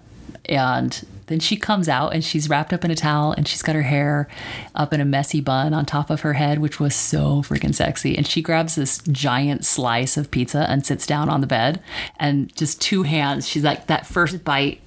[0.47, 3.75] And then she comes out and she's wrapped up in a towel and she's got
[3.75, 4.29] her hair
[4.75, 8.17] up in a messy bun on top of her head, which was so freaking sexy.
[8.17, 11.81] And she grabs this giant slice of pizza and sits down on the bed
[12.19, 13.49] and just two hands.
[13.49, 14.81] She's like, that first bite.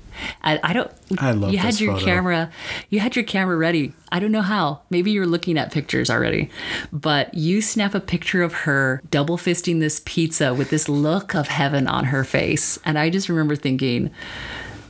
[0.43, 0.91] I, I don't.
[1.19, 2.05] I love You had this your photo.
[2.05, 2.51] camera.
[2.89, 3.93] You had your camera ready.
[4.11, 4.81] I don't know how.
[4.89, 6.49] Maybe you're looking at pictures already,
[6.91, 11.47] but you snap a picture of her double fisting this pizza with this look of
[11.47, 14.11] heaven on her face, and I just remember thinking,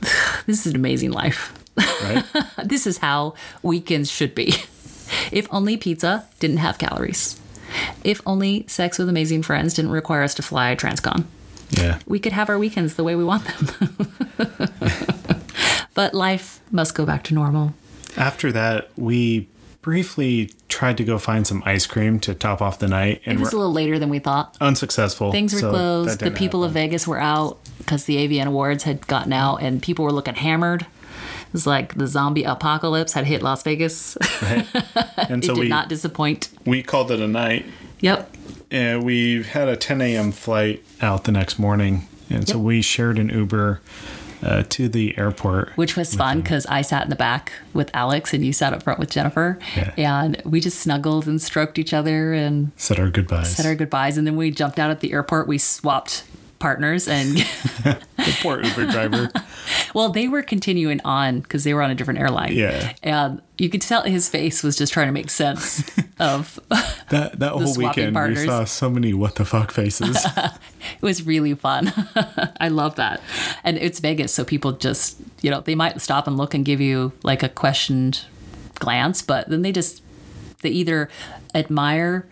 [0.46, 1.52] "This is an amazing life.
[1.76, 2.24] Right?
[2.64, 4.54] This is how weekends should be.
[5.30, 7.38] If only pizza didn't have calories.
[8.02, 11.24] If only sex with amazing friends didn't require us to fly transcon."
[11.72, 11.98] yeah.
[12.06, 14.12] we could have our weekends the way we want them.
[15.94, 17.74] but life must go back to normal.
[18.16, 19.48] After that, we
[19.82, 23.40] briefly tried to go find some ice cream to top off the night, And It
[23.40, 24.56] was a little later than we thought.
[24.60, 25.30] unsuccessful.
[25.32, 26.20] Things were so closed.
[26.20, 26.72] The people of.
[26.72, 30.82] Vegas were out because the AVN Awards had gotten out and people were looking hammered.
[30.82, 34.16] It was like the zombie apocalypse had hit Las Vegas.
[34.40, 34.64] and
[35.42, 36.48] it so did we not disappoint.
[36.64, 37.66] we called it a night.
[38.00, 38.34] Yep.
[38.70, 40.32] And we had a 10 a.m.
[40.32, 43.82] flight out the next morning, and so we shared an Uber
[44.42, 45.70] uh, to the airport.
[45.76, 48.82] Which was fun because I sat in the back with Alex and you sat up
[48.82, 49.58] front with Jennifer.
[49.76, 49.92] Yeah.
[49.96, 53.54] And we just snuggled and stroked each other and Said our goodbyes.
[53.56, 54.18] said our goodbyes.
[54.18, 55.46] And then we jumped out at the airport.
[55.48, 56.24] We swapped
[56.62, 57.98] partners and the
[58.40, 59.28] poor Uber driver.
[59.94, 62.52] Well, they were continuing on because they were on a different airline.
[62.54, 62.94] Yeah.
[63.02, 65.82] And you could tell his face was just trying to make sense
[66.18, 66.58] of
[67.10, 68.40] That that whole weekend, partners.
[68.40, 70.16] we saw so many what the fuck faces.
[70.24, 71.92] it was really fun.
[72.58, 73.20] I love that.
[73.64, 76.80] And it's Vegas, so people just, you know, they might stop and look and give
[76.80, 78.22] you like a questioned
[78.76, 80.02] glance, but then they just
[80.62, 81.10] they either
[81.54, 82.26] admire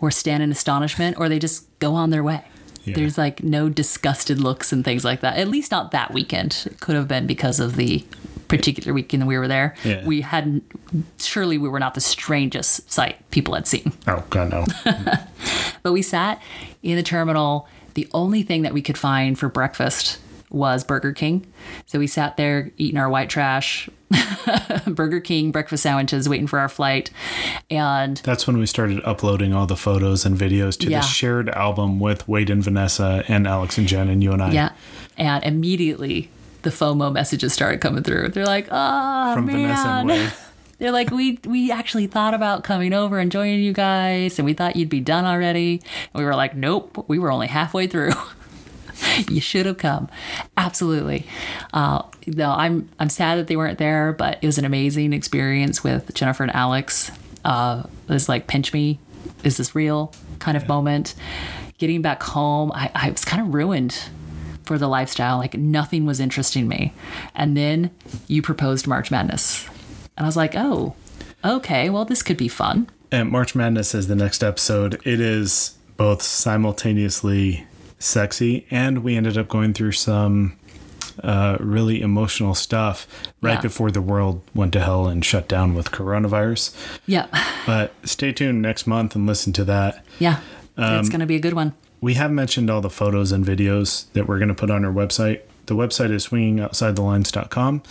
[0.00, 2.44] or stand in astonishment or they just go on their way.
[2.84, 2.94] Yeah.
[2.94, 5.36] There's like no disgusted looks and things like that.
[5.36, 6.64] At least not that weekend.
[6.66, 8.04] It could have been because of the
[8.48, 9.74] particular weekend that we were there.
[9.84, 10.04] Yeah.
[10.04, 10.64] We hadn't
[11.18, 13.92] surely we were not the strangest sight people had seen.
[14.08, 14.66] oh god no.
[15.82, 16.42] But we sat
[16.82, 17.68] in the terminal.
[17.94, 20.18] The only thing that we could find for breakfast
[20.50, 21.46] was Burger King.
[21.86, 23.88] So we sat there eating our white trash,
[24.86, 27.10] Burger King breakfast sandwiches, waiting for our flight.
[27.70, 31.00] And That's when we started uploading all the photos and videos to Yeah.
[31.00, 34.50] the shared album with Wade and Vanessa and Alex and Jen and you and I.
[34.52, 34.72] yeah,
[35.16, 36.30] and immediately
[36.62, 38.28] the FOMO messages started coming through.
[38.28, 39.56] They're like, oh, From man.
[39.56, 40.32] Vanessa and Wade.
[40.78, 44.54] They're like, we we actually thought about coming over and joining you guys, and we
[44.54, 45.82] thought you'd be done already.
[46.14, 48.12] And we were like, nope, we were only halfway through.
[49.28, 50.08] you should have come,
[50.56, 51.26] absolutely.
[51.72, 55.82] Uh, no, I'm I'm sad that they weren't there, but it was an amazing experience
[55.82, 57.10] with Jennifer and Alex.
[57.44, 58.98] Uh, it was like pinch me,
[59.44, 61.14] is this real kind of moment.
[61.78, 64.10] Getting back home, I, I was kind of ruined
[64.64, 65.38] for the lifestyle.
[65.38, 66.92] Like nothing was interesting me.
[67.34, 67.90] And then
[68.28, 69.66] you proposed March Madness.
[70.16, 70.94] And I was like, oh,
[71.44, 72.88] okay, well, this could be fun.
[73.10, 74.94] And March Madness is the next episode.
[75.04, 77.66] It is both simultaneously
[78.00, 80.56] sexy and we ended up going through some
[81.22, 83.06] uh, really emotional stuff
[83.42, 83.60] right Yeah.
[83.60, 86.74] before the world went to hell and shut down with coronavirus.
[87.06, 87.26] Yeah.
[87.66, 90.02] But stay tuned next month and listen to that.
[90.18, 90.40] Yeah.
[90.78, 91.74] Um, it's going to be a good one.
[92.00, 94.92] We have mentioned all the photos and videos that we're going to put on our
[94.92, 95.42] website.
[95.70, 97.82] The website is swingingoutsidethelines.com.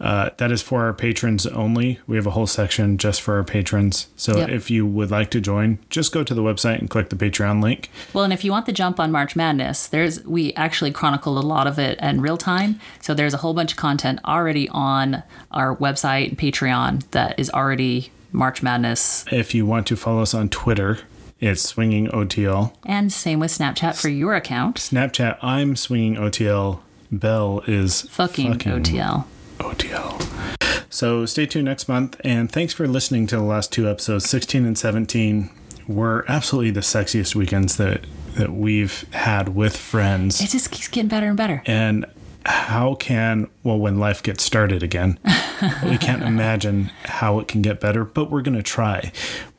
[0.00, 1.98] Uh, that is for our patrons only.
[2.06, 4.06] We have a whole section just for our patrons.
[4.14, 4.50] So Yep.
[4.50, 7.60] if you would like to join, just go to the website and click the Patreon
[7.60, 7.90] link.
[8.12, 11.46] Well, and if you want the jump on March Madness, there's we actually chronicled a
[11.46, 12.78] lot of it in real time.
[13.00, 17.50] So there's a whole bunch of content already on our website and Patreon that is
[17.50, 19.24] already March Madness.
[19.32, 21.00] If you want to follow us on Twitter,
[21.40, 22.72] it's swinging OTL.
[22.86, 24.76] And same with Snapchat for your account.
[24.76, 26.78] Snapchat, I'm swinging OTL.
[27.18, 29.24] Belle is Fucking, OTL.
[29.58, 30.86] OTL.
[30.90, 34.64] So stay tuned next month, and thanks for listening to the last two episodes, 16
[34.64, 35.50] and 17.
[35.86, 40.40] Were absolutely the sexiest weekends that that we've had with friends.
[40.40, 41.62] It just keeps getting better and better.
[41.66, 42.06] and
[42.46, 45.18] how can well when life gets started again
[45.84, 49.10] we can't imagine how it can get better but we're going to try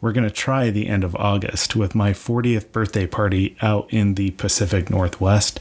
[0.01, 4.13] we're going to try the end of august with my 40th birthday party out in
[4.13, 5.59] the pacific northwest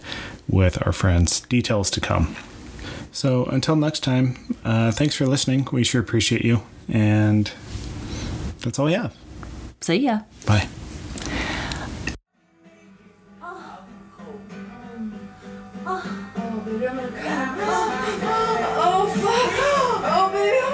[0.48, 2.36] with our friends details to come
[3.12, 5.68] So until next time, uh, thanks for listening.
[5.70, 6.62] We sure appreciate you.
[6.88, 7.50] And
[8.60, 9.14] that's all we have.
[9.80, 10.20] See ya.
[10.46, 10.68] Bye.
[18.76, 20.04] Oh fuck!
[20.06, 20.58] Oh baby!
[20.60, 20.73] Oh my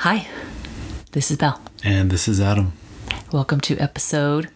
[0.00, 0.26] Hi,
[1.12, 1.60] this is Belle.
[1.84, 2.72] And this is Adam.
[3.32, 4.48] Welcome to episode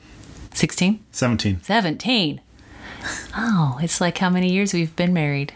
[0.55, 1.05] 16?
[1.13, 1.61] 17.
[1.63, 2.41] 17.
[3.37, 5.53] Oh, it's like how many years we've been married.